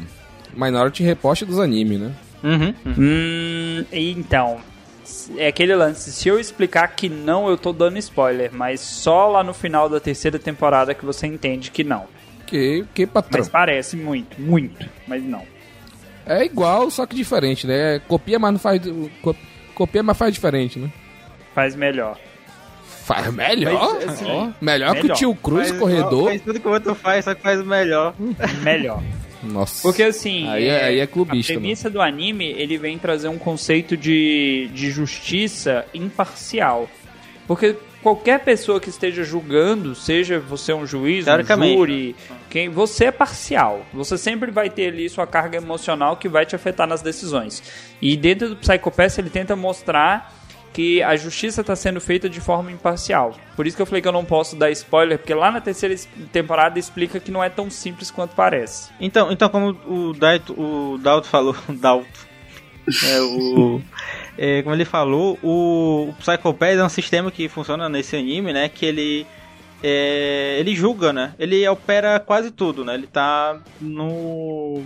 [0.54, 2.14] Minority Report dos animes, né?
[2.42, 2.94] Uhum, uhum.
[2.98, 4.58] Hum, então.
[5.36, 6.10] É aquele lance.
[6.10, 8.50] Se eu explicar que não, eu tô dando spoiler.
[8.52, 12.06] Mas só lá no final da terceira temporada que você entende que não.
[12.46, 13.40] Que, que patrão.
[13.40, 14.88] Mas parece muito, muito.
[15.06, 15.42] Mas não.
[16.26, 18.00] É igual, só que diferente, né?
[18.08, 18.80] Copia, mas não faz.
[19.22, 19.36] co-
[19.74, 20.90] Copia, mas faz diferente, né?
[21.54, 22.18] Faz melhor.
[23.04, 23.94] Faz melhor?
[23.94, 25.16] Mas, assim, Ó, melhor, que o melhor.
[25.16, 26.24] tio Cruz, Faz- corredor.
[26.28, 28.14] Faz tudo que o outro faz, só que faz melhor.
[28.64, 29.00] Melhor.
[29.42, 29.82] Nossa.
[29.82, 33.38] Porque assim, Aí é- aí é clubista, a premissa do anime, ele vem trazer um
[33.38, 36.88] conceito de, de justiça imparcial.
[37.46, 42.14] Porque qualquer pessoa que esteja julgando, seja você um juiz, um júri,
[42.48, 43.84] quem você é parcial.
[43.92, 47.60] Você sempre vai ter ali sua carga emocional que vai te afetar nas decisões.
[48.00, 50.32] E dentro do Psychopath ele tenta mostrar
[50.72, 53.34] que a justiça está sendo feita de forma imparcial.
[53.56, 55.96] Por isso que eu falei que eu não posso dar spoiler, porque lá na terceira
[56.30, 58.88] temporada explica que não é tão simples quanto parece.
[59.00, 62.26] Então, então como o Daito, o Dalto falou, Dalto,
[63.04, 63.82] é, o,
[64.38, 68.68] é, como ele falou, o, o Psycho é um sistema que funciona nesse anime, né?
[68.68, 69.26] Que ele
[69.82, 71.34] é, ele julga, né?
[71.38, 72.94] Ele opera quase tudo, né?
[72.94, 74.82] Ele tá no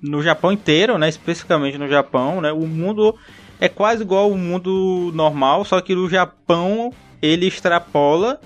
[0.00, 1.08] no Japão inteiro, né?
[1.08, 2.52] Especificamente no Japão, né?
[2.52, 3.16] O mundo
[3.60, 8.40] é quase igual ao mundo normal, só que no Japão ele extrapola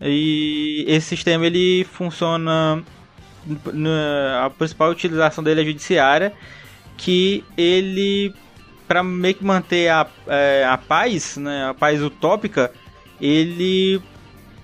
[0.00, 2.82] e esse sistema ele funciona
[3.72, 6.32] na- a principal utilização dele é judiciária,
[6.96, 8.34] que ele,
[8.86, 12.72] para meio que manter a, é, a paz, né, a paz utópica,
[13.20, 14.00] ele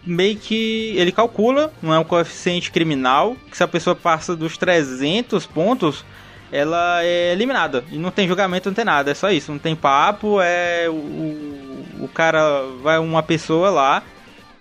[0.05, 4.57] meio que ele calcula não é um coeficiente criminal que se a pessoa passa dos
[4.57, 6.05] 300 pontos
[6.51, 7.83] ela é eliminada.
[7.91, 9.51] E não tem julgamento não tem nada é só isso.
[9.53, 10.93] Não tem papo é o,
[12.01, 14.03] o, cara vai uma pessoa lá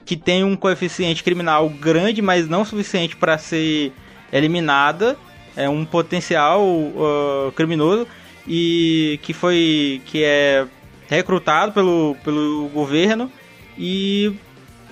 [0.06, 3.92] que tem um coeficiente criminal grande mas não suficiente para ser
[4.32, 5.18] eliminada
[5.56, 8.08] é um potencial uh, criminoso
[8.48, 10.66] e que foi que é
[11.10, 13.32] recrutado pelo, pelo governo
[13.78, 14.34] e,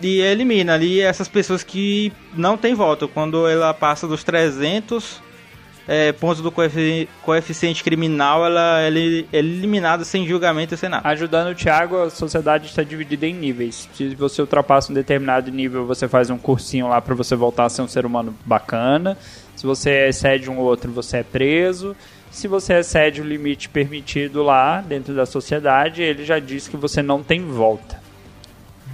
[0.01, 5.21] e elimina ali essas pessoas que não têm voto quando ela passa dos 300
[5.91, 8.89] é, pontos do coefici- coeficiente criminal, ela, é
[9.33, 11.07] eliminada sem julgamento e sem nada.
[11.09, 13.89] Ajudando o Thiago, a sociedade está dividida em níveis.
[13.95, 17.69] Se você ultrapassa um determinado nível, você faz um cursinho lá pra você voltar a
[17.69, 19.17] ser um ser humano bacana.
[19.55, 21.95] Se você excede um outro, você é preso.
[22.31, 27.01] Se você excede o limite permitido lá dentro da sociedade, ele já diz que você
[27.01, 27.99] não tem volta.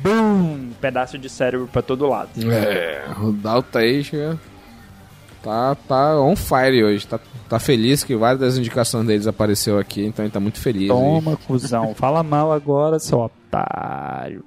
[0.01, 0.69] Boom!
[0.79, 2.29] Pedaço de cérebro pra todo lado.
[2.51, 3.31] É, o
[3.77, 4.39] aí chega-
[5.41, 7.05] tá, tá on fire hoje.
[7.07, 7.19] Tá,
[7.49, 10.88] tá feliz que várias das indicações deles apareceu aqui, então ele tá muito feliz.
[10.88, 11.93] Toma, cuzão.
[11.93, 14.43] Fala mal agora, seu otário.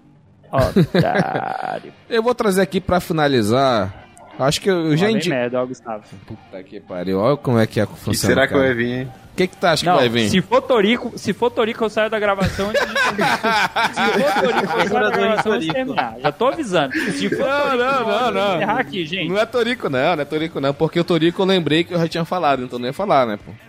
[0.50, 1.92] Otário.
[2.08, 4.07] Eu vou trazer aqui pra finalizar.
[4.38, 5.32] Acho que eu, eu já vem indiquei.
[5.36, 6.04] merda, ó, Gustavo.
[6.26, 7.18] Puta que pariu.
[7.18, 8.34] Olha como é que é que funciona.
[8.34, 8.66] será que cara.
[8.66, 9.08] vai vir, hein?
[9.32, 10.28] O que que tu acha que Não, vai vir?
[10.30, 13.90] se for Torico, se for Torico, eu saio da gravação antes de terminar.
[13.94, 16.16] Se for Torico, eu saio da gravação antes de terminar.
[16.20, 16.92] Já tô avisando.
[16.92, 18.56] Se for Não, Torico, não, não, eu vou não.
[18.56, 19.28] encerrar aqui, gente.
[19.28, 20.74] Não é Torico, não, não é Torico, não.
[20.74, 23.38] Porque o Torico eu lembrei que eu já tinha falado, então não ia falar, né,
[23.44, 23.52] pô?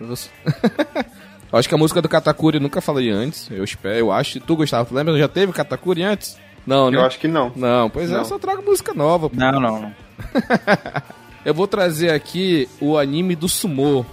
[1.52, 3.50] Eu acho que a música do Katakuri eu nunca falei antes.
[3.50, 4.38] Eu espero, eu acho.
[4.38, 5.18] Tu, Gustavo, tu lembra?
[5.18, 6.38] Já teve Katakuri antes?
[6.64, 6.96] Não, né?
[6.96, 7.50] Eu acho que não.
[7.56, 8.24] Não, pois é, eu Não.
[8.24, 9.34] só trago música nova, pô.
[9.36, 9.94] Não, não, não.
[11.44, 14.04] Eu vou trazer aqui o anime do Sumo.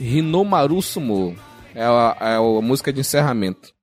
[0.00, 1.36] Hinomaru Sumo.
[1.74, 3.75] É a, é a música de encerramento.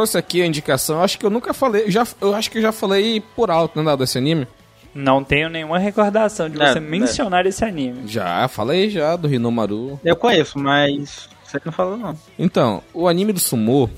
[0.00, 0.96] Trouxe aqui a indicação.
[0.96, 1.90] Eu acho que eu nunca falei.
[1.90, 4.46] Já, eu acho que eu já falei por alto, né, Nada, desse anime?
[4.94, 6.80] Não tenho nenhuma recordação de É, você é.
[6.80, 8.08] mencionar esse anime.
[8.08, 10.00] Já, falei já do Hinomaru.
[10.02, 12.16] Eu conheço, mas você não falou não.
[12.38, 13.90] Então, o anime do Sumo,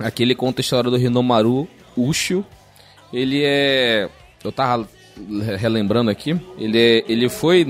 [0.00, 2.44] aqui ele conta a história do Hinomaru Ushio.
[3.12, 4.08] Ele é.
[4.42, 4.88] Eu tava
[5.58, 6.40] relembrando aqui.
[6.58, 7.66] Ele, é, ele foi,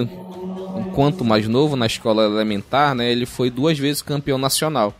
[0.79, 3.11] enquanto mais novo, na escola elementar, né?
[3.11, 4.95] Ele foi duas vezes campeão nacional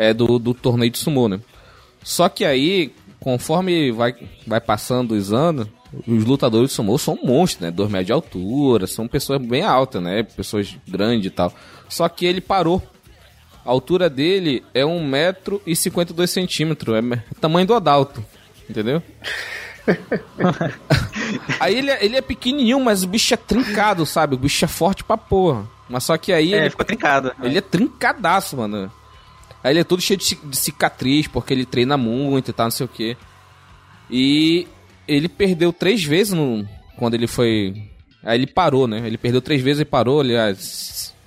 [0.00, 1.38] é, do, do torneio de Sumo, né?
[2.02, 4.14] Só que aí, conforme vai,
[4.46, 5.66] vai passando os anos,
[6.06, 7.70] os lutadores de Sumo são monstros, né?
[7.70, 10.22] Dois metros de altura, são pessoas bem altas, né?
[10.22, 11.52] Pessoas grandes e tal.
[11.88, 12.82] Só que ele parou.
[13.64, 17.18] A altura dele é 1,52m.
[17.18, 18.24] É tamanho do Adalto.
[18.68, 19.02] Entendeu?
[21.60, 24.34] aí ele, é- ele é pequenininho, mas o bicho é trincado, sabe?
[24.34, 25.68] O bicho é forte pra porra.
[25.88, 27.32] Mas só que aí É, ele, ficou trincado.
[27.42, 28.90] ele é trincadaço, mano.
[29.62, 32.66] Aí ele é todo cheio de, ci- de cicatriz, porque ele treina muito e tal,
[32.66, 33.16] não sei o que.
[34.10, 34.66] E
[35.06, 37.74] ele perdeu três vezes no, quando ele foi.
[38.22, 39.02] Aí ele parou, né?
[39.06, 40.22] Ele perdeu três vezes e parou.
[40.22, 40.54] Ele ah,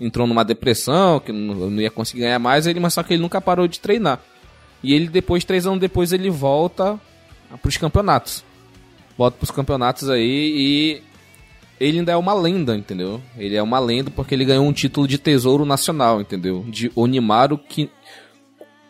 [0.02, 3.22] entrou numa depressão, que não, não ia conseguir ganhar mais, ele, mas só que ele
[3.22, 4.20] nunca parou de treinar.
[4.82, 7.00] E ele depois, três anos depois, ele volta
[7.62, 8.44] pros campeonatos.
[9.18, 10.22] Volta pros campeonatos aí
[10.56, 11.02] e
[11.80, 13.22] ele ainda é uma lenda, entendeu?
[13.38, 16.66] Ele é uma lenda porque ele ganhou um título de tesouro nacional, entendeu?
[16.68, 17.58] De Onimaru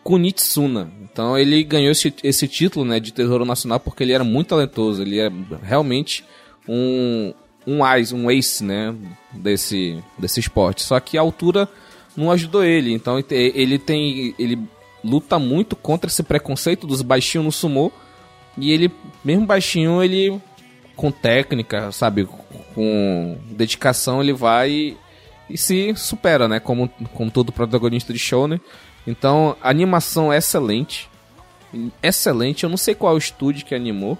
[0.04, 0.92] Kunitsuna.
[1.02, 5.02] Então ele ganhou esse, esse título, né, de tesouro nacional porque ele era muito talentoso,
[5.02, 5.32] ele é
[5.62, 6.24] realmente
[6.68, 7.32] um
[7.66, 8.94] um ace, um ace, né,
[9.32, 10.82] desse desse esporte.
[10.82, 11.66] Só que a altura
[12.14, 14.58] não ajudou ele, então ele te- ele tem ele
[15.02, 17.90] luta muito contra esse preconceito dos baixinhos no sumô.
[18.56, 18.90] E ele,
[19.24, 20.40] mesmo baixinho, ele
[20.94, 22.24] com técnica, sabe,
[22.74, 24.96] com dedicação, ele vai e,
[25.50, 28.60] e se supera, né, como, como todo protagonista de show, né?
[29.06, 31.10] Então, animação é excelente.
[32.02, 34.16] Excelente, eu não sei qual é o estúdio que animou,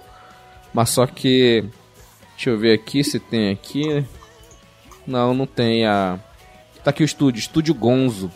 [0.73, 1.63] mas só que
[2.33, 4.05] deixa eu ver aqui se tem aqui.
[5.07, 6.19] Não, não tem a
[6.85, 8.31] Tá aqui o estúdio, Estúdio Gonzo.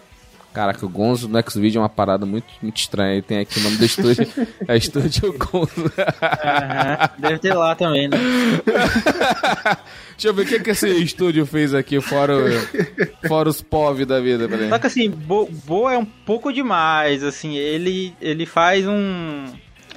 [0.60, 3.22] Caraca, o Gonzo no Xvideo é uma parada muito, muito estranha.
[3.22, 4.28] Tem aqui o nome do estúdio.
[4.68, 5.89] É Estúdio Gonzo.
[5.97, 8.18] Aham, Deve ter lá também, né?
[10.20, 14.03] Deixa eu ver o que, que esse estúdio fez aqui, fora, o- fora os POV
[14.03, 14.49] da vida.
[14.49, 14.68] Peraí.
[14.68, 19.45] Só que assim, Bo, Bo é um pouco demais, assim, ele, ele faz um...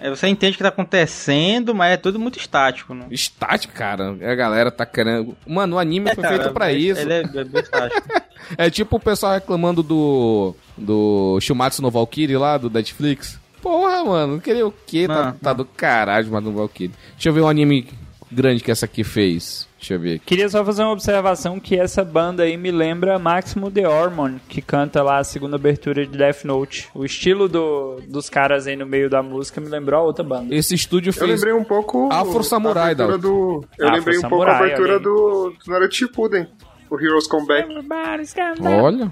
[0.01, 3.07] é, Você entende o que tá acontecendo, mas é tudo muito estático, né?
[3.11, 4.11] Estático, cara.
[4.11, 5.37] A galera tá querendo.
[5.47, 7.01] Mano, o anime foi Cara, feito pra ele- isso.
[7.01, 8.09] Ele é, é bem estático.
[8.59, 10.55] É tipo o pessoal reclamando do.
[10.77, 13.39] do Shumatsu no Valkyrie lá, do Netflix.
[13.63, 15.07] Porra, mano, queria o quê?
[15.07, 16.93] Tá, Não, tá do caralho, mas no Valkyrie.
[17.15, 17.89] Deixa eu ver um anime
[18.33, 19.69] grande que essa aqui fez.
[19.79, 20.25] Deixa eu ver aqui.
[20.27, 24.63] Queria só fazer uma observação que essa banda aí me lembra Máximo The Hormone, que
[24.63, 26.89] canta lá a segunda abertura de Death Note.
[26.95, 30.55] O estilo do, dos caras aí no meio da música me lembrou a outra banda.
[30.55, 31.31] Esse estúdio Eu fez.
[31.31, 32.09] lembrei um pouco.
[32.13, 33.29] Afro Samurai, a abertura Dalton.
[33.29, 33.67] do.
[33.79, 36.47] Eu Afro lembrei um pouco a abertura do, do Naruto Shippuden.
[36.89, 37.69] O Heroes Come Back.
[38.63, 39.11] Olha.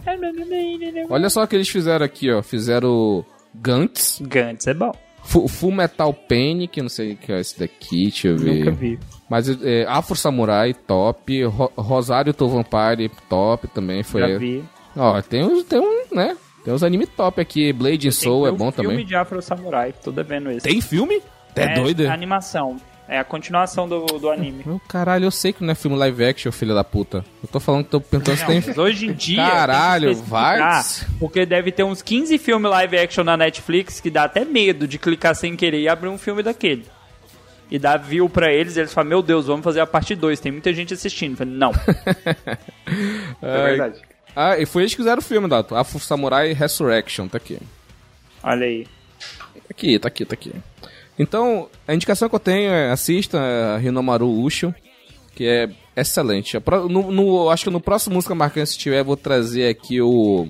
[1.08, 2.42] Olha só o que eles fizeram aqui, ó.
[2.42, 4.92] Fizeram Gantz, Gantz é bom.
[5.22, 8.58] Fu- Full Metal Panic, não sei o que é esse daqui, deixa eu ver.
[8.64, 8.98] Nunca vi.
[9.28, 11.44] Mas é, Afro Samurai, top.
[11.44, 14.02] Ro- Rosário to Vampire, top também.
[14.02, 14.20] Foi.
[14.22, 14.64] Já vi.
[14.96, 16.36] Ó, tem uns, tem um, né?
[16.64, 17.72] Tem uns anime top aqui.
[17.72, 19.06] Blade and Soul é Tem bom um filme também.
[19.06, 20.66] de Afro Samurai, tô devendo esse.
[20.68, 21.22] Tem filme?
[21.54, 22.06] É, doido?
[22.06, 22.76] a animação.
[23.10, 24.62] É a continuação do, do anime.
[24.64, 27.24] Meu caralho, eu sei que não é filme live action, filho da puta.
[27.42, 28.62] Eu tô falando que tô perguntando se tem.
[28.64, 29.44] Mas hoje em dia.
[29.44, 30.60] Caralho, vai.
[31.18, 34.96] Porque deve ter uns 15 filmes live action na Netflix que dá até medo de
[34.96, 36.86] clicar sem querer e abrir um filme daquele.
[37.68, 40.38] E dar view pra eles, e eles falam: Meu Deus, vamos fazer a parte 2.
[40.38, 41.32] Tem muita gente assistindo.
[41.32, 41.72] Eu falei, não.
[43.42, 44.00] É verdade.
[44.36, 45.74] Ah, e foi eles que fizeram o filme, Dato.
[45.74, 47.58] Afro Samurai Resurrection, tá aqui.
[48.40, 48.86] Olha aí.
[49.52, 50.52] Tá aqui, tá aqui, tá aqui.
[51.18, 53.38] Então, a indicação que eu tenho é assista
[53.76, 54.74] a Hinomaru Usho,
[55.34, 56.56] que é excelente.
[56.88, 60.48] No, no- acho que no próximo Música Marcante, se tiver, vou trazer aqui o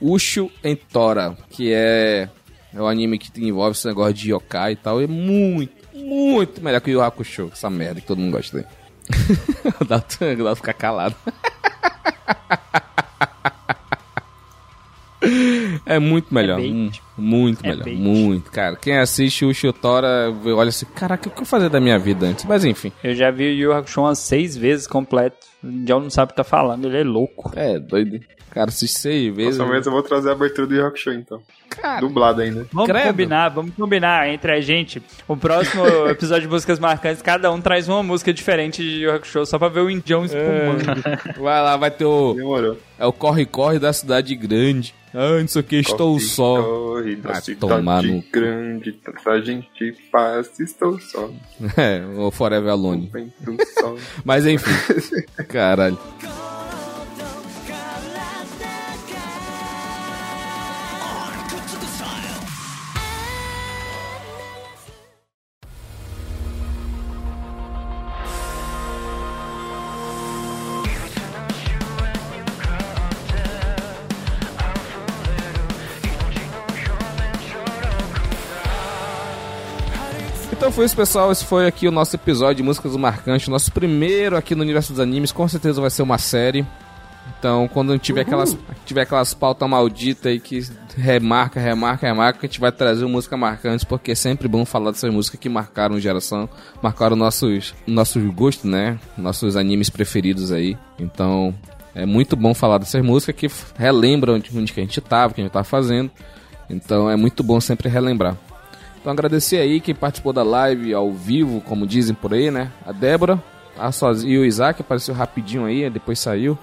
[0.00, 2.28] Usho em Tora, que é,
[2.74, 5.00] é o anime que envolve esse negócio de yokai e tal.
[5.00, 8.68] É muito, muito melhor que o Yu Hakusho, essa merda que todo mundo gosta dele.
[9.80, 11.14] o Dato o Dato fica calado.
[15.86, 16.56] É muito melhor.
[16.58, 16.72] bait.
[16.72, 17.84] mu- muito É melhor.
[17.84, 17.96] bait.
[17.98, 18.76] Muito, cara.
[18.76, 22.44] Quem assiste o Shotora olha assim, caraca, o que eu fazer da minha vida antes?
[22.44, 22.92] Mas enfim.
[23.02, 25.46] Eu já vi o Yu Hakusho umas seis vezes completo.
[25.62, 27.50] O John não sabe o que tá falando, ele é louco.
[27.56, 28.20] É, doido.
[28.54, 29.56] Cara, assiste seis vezes.
[29.56, 31.42] Pelo menos eu vou trazer a abertura do Rock Show, então.
[31.68, 32.66] Cara, Dublado ainda.
[32.72, 33.06] Vamos Credo.
[33.08, 35.02] combinar, vamos combinar entre a gente.
[35.26, 39.44] O próximo episódio de músicas marcantes, cada um traz uma música diferente de Yu Hakusho,
[39.44, 41.02] só pra ver o Indião espumando.
[41.42, 42.34] vai lá, vai ter o.
[42.34, 42.78] Demorou.
[42.96, 44.94] É o corre-corre da cidade grande.
[45.12, 46.62] Ah, não sei o que, estou Corre, só.
[46.62, 51.28] Corre da Vai cidade tomar no- grande, tanta gente passa, estou só.
[51.76, 53.10] É, o Forever Alone.
[54.24, 54.70] Mas enfim.
[55.48, 55.98] Caralho.
[80.74, 81.30] Foi isso, pessoal.
[81.30, 83.46] Esse foi aqui o nosso episódio de Músicas Marcantes.
[83.46, 85.30] Nosso primeiro aqui no Universo dos Animes.
[85.30, 86.66] Com certeza vai ser uma série.
[87.38, 90.60] Então, quando tiver aquelas, tiver aquelas pautas malditas aí que
[90.96, 94.90] remarca, remarca, remarca, a gente vai trazer uma música marcante, porque é sempre bom falar
[94.90, 96.48] dessas músicas que marcaram geração,
[96.82, 98.98] marcaram nossos, nossos gostos, né?
[99.16, 100.76] Nossos animes preferidos aí.
[100.98, 101.54] Então,
[101.94, 103.48] é muito bom falar dessas músicas que
[103.78, 106.10] relembram onde, onde que a gente tava, o que a gente tava fazendo.
[106.68, 108.36] Então, é muito bom sempre relembrar.
[109.04, 112.72] Então agradecer aí quem participou da live ao vivo, como dizem por aí, né?
[112.86, 113.38] A Débora,
[113.78, 116.56] a sozinha, e o Isaac apareceu rapidinho aí, depois saiu.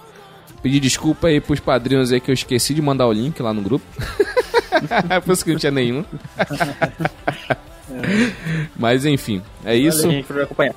[0.60, 3.62] Pedir desculpa aí pros padrinhos aí que eu esqueci de mandar o link lá no
[3.62, 3.86] grupo.
[5.24, 6.04] por isso que não tinha nenhum.
[8.76, 10.02] Mas enfim, é isso.
[10.02, 10.74] Valeu, gente, por acompanhar.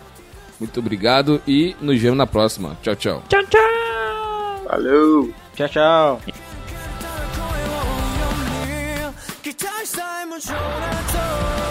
[0.61, 2.77] Muito obrigado e nos vemos na próxima.
[2.83, 3.23] Tchau, tchau.
[3.27, 4.65] Tchau, tchau!
[4.69, 5.33] Valeu!
[5.55, 6.21] Tchau, tchau.
[9.65, 11.64] Just say what you wanna do.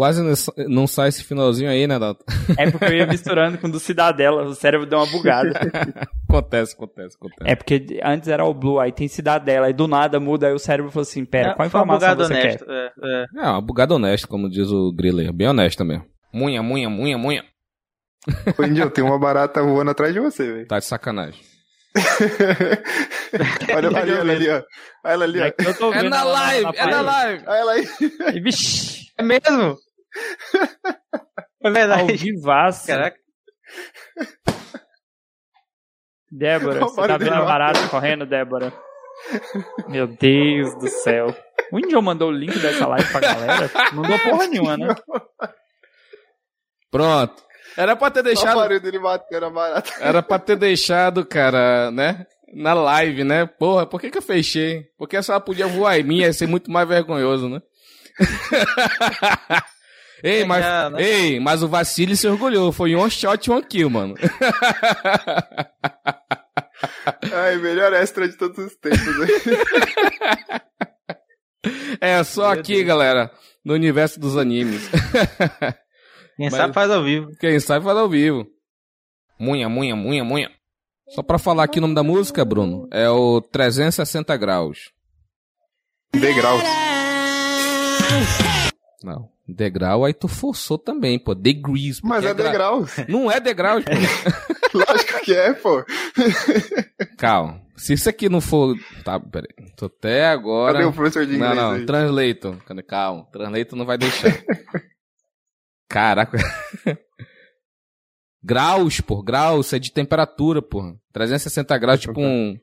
[0.00, 2.24] Quase não sa- não sai esse finalzinho aí, né, Dalton?
[2.56, 5.50] É porque eu ia misturando com o do Cidadela, o cérebro deu uma bugada.
[6.26, 7.50] acontece, acontece, acontece.
[7.50, 10.58] É porque antes era o Blue, aí tem Cidadela, aí do nada muda, aí o
[10.58, 12.64] cérebro falou assim, pera, qual Foi uma informação você honesta.
[12.64, 12.72] quer?
[12.72, 13.26] É, é.
[13.36, 15.34] É, uma bugada honesta, como diz o Griller.
[15.34, 16.06] Bem honesta mesmo.
[16.32, 17.44] Munha, munha, munha, munha.
[18.58, 20.66] Ô, Índio, tem uma barata voando atrás de você, velho.
[20.66, 21.38] Tá de sacanagem.
[23.76, 24.54] olha, olha ela ali, ó.
[24.56, 25.44] Olha ela ali, ó.
[25.44, 25.54] É
[25.98, 27.44] É na live, é na live.
[27.46, 27.86] Olha ela aí.
[28.34, 29.76] E, Vixi, É mesmo?
[31.62, 32.16] É ao verdade.
[32.16, 32.86] vivaço.
[32.86, 33.18] Caraca.
[36.32, 38.72] Débora, Não, você tá vendo a barata correndo, Débora?
[39.88, 41.36] Meu Deus do céu.
[41.70, 43.70] O Índio mandou o link dessa live pra galera?
[43.92, 44.94] Não deu porra nenhuma, né?
[46.90, 47.42] Pronto.
[47.76, 48.56] Era pra ter deixado.
[48.56, 49.92] barulho dele batendo a barata.
[50.00, 52.26] Era pra ter deixado, cara, né?
[52.54, 53.44] Na live, né?
[53.46, 54.86] Porra, por que que eu fechei?
[54.96, 57.60] Porque se ela podia voar em mim, ia ser muito mais vergonhoso, né?
[60.22, 61.02] ei, É mas, né?
[61.02, 62.72] ei, mas o Vassili se orgulhou.
[62.72, 64.14] Foi one shot, one kill, mano.
[67.32, 69.00] Ai, melhor extra de todos os tempos?
[72.00, 73.30] É só aqui, galera,
[73.62, 74.88] no universo dos animes.
[76.36, 77.30] Quem Mas- sabe faz ao vivo.
[77.38, 78.46] Quem sabe faz ao vivo.
[79.38, 80.50] Munha, munha, munha, munha.
[81.10, 84.90] Só pra falar aqui o nome da música, Bruno, é o 360 graus.
[86.14, 86.62] Degraus.
[89.02, 91.34] Não, degrau aí tu forçou também, pô.
[91.34, 92.00] Degrees.
[92.02, 92.92] Mas porque é gra- degraus.
[93.08, 93.82] Não é degraus,
[94.72, 94.78] pô.
[94.78, 95.84] Lógico que é, pô.
[97.16, 97.62] Calma.
[97.76, 98.76] Se isso aqui não for.
[99.02, 99.48] Tá, peraí.
[99.74, 100.74] Tô até agora.
[100.74, 101.70] Cadê o professor de Não, inglês não.
[101.72, 101.86] aí?
[101.86, 102.56] Translator.
[102.86, 103.24] Calma.
[103.32, 104.30] Translator não vai deixar.
[105.88, 106.36] Caraca.
[108.42, 109.22] graus, pô.
[109.22, 109.72] Graus.
[109.72, 110.94] É de temperatura, pô.
[111.12, 112.58] 360 graus, tipo um.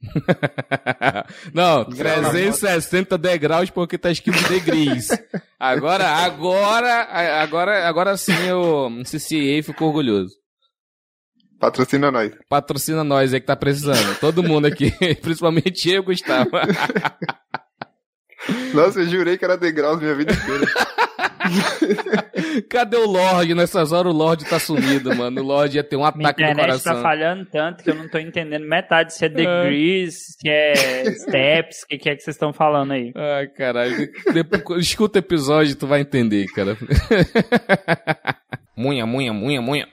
[1.52, 5.08] não, 360 degraus porque tá escrito degrees.
[5.58, 7.02] Agora, agora,
[7.42, 10.40] agora, agora sim o CCA ficou orgulhoso.
[11.58, 12.32] Patrocina nós.
[12.48, 14.18] Patrocina nós aí que tá precisando.
[14.18, 14.90] Todo mundo aqui,
[15.20, 16.50] principalmente eu, Gustavo.
[18.74, 20.66] Nossa, eu jurei que era degraus minha vida inteira.
[22.68, 23.54] Cadê o Lorde?
[23.54, 25.40] Nessas horas o Lorde tá sumido, mano.
[25.40, 26.94] O Lorde ia ter um ataque no internet coração.
[26.94, 31.82] tá falhando tanto que eu não tô entendendo metade se é degrees, se é steps,
[31.82, 33.12] o que, que é que vocês estão falando aí.
[33.14, 34.08] Ai, caralho.
[34.32, 36.76] Depois, escuta o episódio, tu vai entender, cara.
[38.76, 39.88] munha, munha, munha, munha.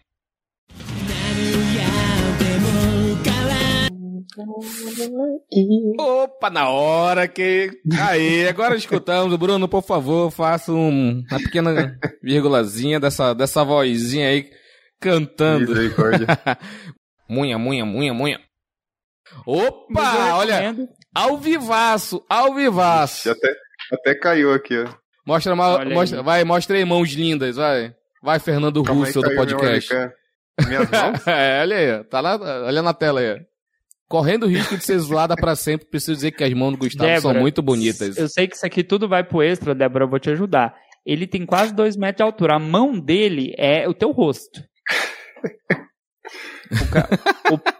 [6.00, 7.72] Opa, na hora que.
[8.08, 9.36] Aí, agora escutamos.
[9.38, 14.50] Bruno, por favor, faça um- uma pequena vírgulazinha dessa, dessa vozinha aí
[15.00, 15.70] cantando.
[15.72, 16.28] Misericórdia.
[17.30, 18.40] Munha, munha, munha, munha.
[19.46, 20.74] Opa, olha,
[21.14, 23.30] ao vivaço, ao vivaço.
[23.30, 23.54] Até,
[23.92, 24.88] até caiu aqui, ó.
[25.26, 27.94] Mostra, mostra vai, mostra aí mãos lindas, vai.
[28.24, 29.94] Vai, Fernando Calma aí, Russo do podcast.
[30.68, 31.28] Minhas mãos?
[31.28, 33.42] é, olha aí, tá lá, olha na tela aí.
[34.08, 37.03] Correndo o risco de ser zoada pra sempre, preciso dizer que as mãos do Gustavo
[37.10, 38.16] são Débora, muito bonitas.
[38.18, 40.74] Eu sei que isso aqui tudo vai pro extra, Débora, eu vou te ajudar.
[41.05, 42.55] Ele tem quase dois metros de altura.
[42.55, 44.62] A mão dele é o teu rosto.
[46.70, 47.08] O, ca-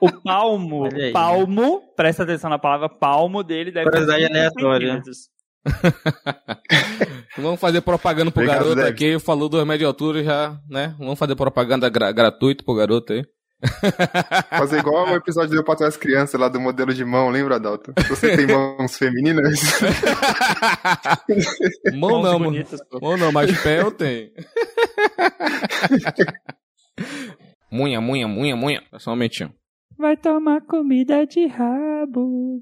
[0.02, 1.12] o- o palmo, aí.
[1.12, 5.02] palmo, presta atenção na palavra palmo dele deve Curiosidade aleatória.
[7.38, 8.94] Vamos fazer propaganda pro Obrigado, garoto Débora.
[8.94, 10.96] aqui, falou dois metros de altura já, né?
[10.98, 13.26] Vamos fazer propaganda gra gratuita pro garoto aí.
[14.50, 17.92] Fazer igual o episódio do Patrão das Crianças lá do modelo de mão, lembra, Dalton?
[18.08, 19.60] Você tem mãos femininas?
[21.98, 22.80] Mão Mãos não, bonitas.
[23.02, 24.30] Mão não, mas pé eu tenho.
[27.72, 28.82] munha, munha, munha, munha.
[28.98, 29.54] Só um momentinho.
[29.98, 32.62] Vai tomar comida de rabo.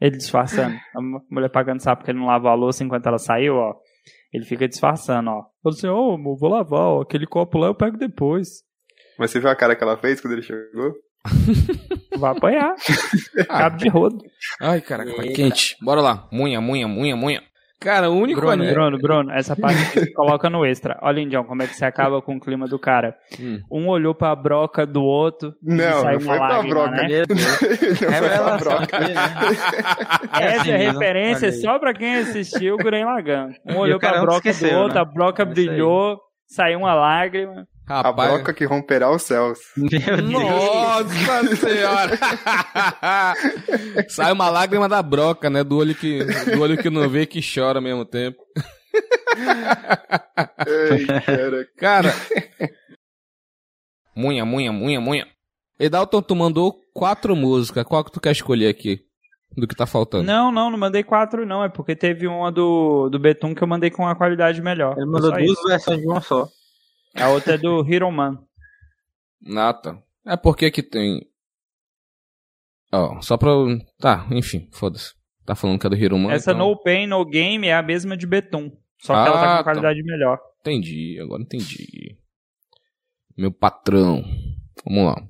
[0.00, 0.76] Ele disfarçando.
[0.96, 3.74] A mu- mulher pagando sapo porque ele não lavou a louça enquanto ela saiu, ó.
[4.32, 5.42] Ele fica disfarçando, ó.
[5.62, 7.00] Falou assim, ô, amor, vou lavar, ó.
[7.02, 8.62] Aquele copo lá eu pego depois.
[9.18, 10.92] Mas você viu a cara que ela fez quando ele chegou?
[12.18, 12.74] Vai apanhar.
[13.48, 14.18] Ah, Cabo de rodo.
[14.60, 15.76] Ai, caraca, tá quente.
[15.82, 16.28] Bora lá.
[16.30, 17.42] Munha, munha, munha, munha.
[17.80, 18.72] Cara, o único Bruno, anime...
[18.72, 20.96] Bruno, Bruno, essa parte você coloca no extra.
[21.02, 23.16] Olha, Indião, como é que você acaba com o clima do cara.
[23.40, 23.58] Hum.
[23.70, 25.52] Um olhou pra broca do outro.
[25.60, 26.90] Não, saiu não foi pra lágrima, broca.
[27.02, 27.22] né?
[27.28, 28.82] Não foi pra Revelação broca.
[28.96, 29.20] aqui, né?
[30.32, 30.92] Essa é a mesmo.
[31.00, 31.60] referência Olha aí.
[31.62, 33.48] só pra quem assistiu o Guren Lagan.
[33.66, 35.00] Um olhou pra broca do esqueceu, outro, né?
[35.00, 37.66] a broca brilhou, saiu uma lágrima.
[37.86, 38.30] A Rapaz...
[38.30, 39.58] broca que romperá os céus.
[39.76, 40.22] Meu Deus.
[40.30, 42.18] Nossa senhora!
[44.08, 45.64] Sai uma lágrima da broca, né?
[45.64, 48.38] Do olho que, do olho que não vê que chora ao mesmo tempo.
[50.58, 51.68] Ai, cara.
[51.76, 52.14] Cara.
[54.14, 55.26] munha, munha, munha, munha.
[55.78, 57.84] Edalton, tu mandou quatro músicas.
[57.84, 59.00] Qual que tu quer escolher aqui?
[59.56, 60.24] do que tá faltando.
[60.24, 61.62] Não, não, não mandei quatro, não.
[61.62, 64.96] É porque teve uma do, do Betum que eu mandei com uma qualidade melhor.
[64.96, 66.48] Ele mandou duas versões de uma só.
[67.14, 68.42] A outra é do Hero Man.
[69.40, 70.02] Nata.
[70.26, 71.20] É porque que tem.
[72.92, 73.50] Ó, só pra.
[73.98, 75.14] Tá, enfim, foda-se.
[75.44, 76.30] Tá falando que é do Hiruman.
[76.32, 76.68] Essa então...
[76.68, 78.70] No Pain, No Game é a mesma de Betum.
[79.00, 80.38] Só que ela tá Ah, com qualidade melhor.
[80.60, 82.16] Entendi, agora entendi.
[83.36, 84.22] Meu patrão.
[84.84, 85.28] Vamos lá.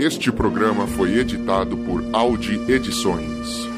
[0.00, 3.68] Este programa foi editado por Audi Edições.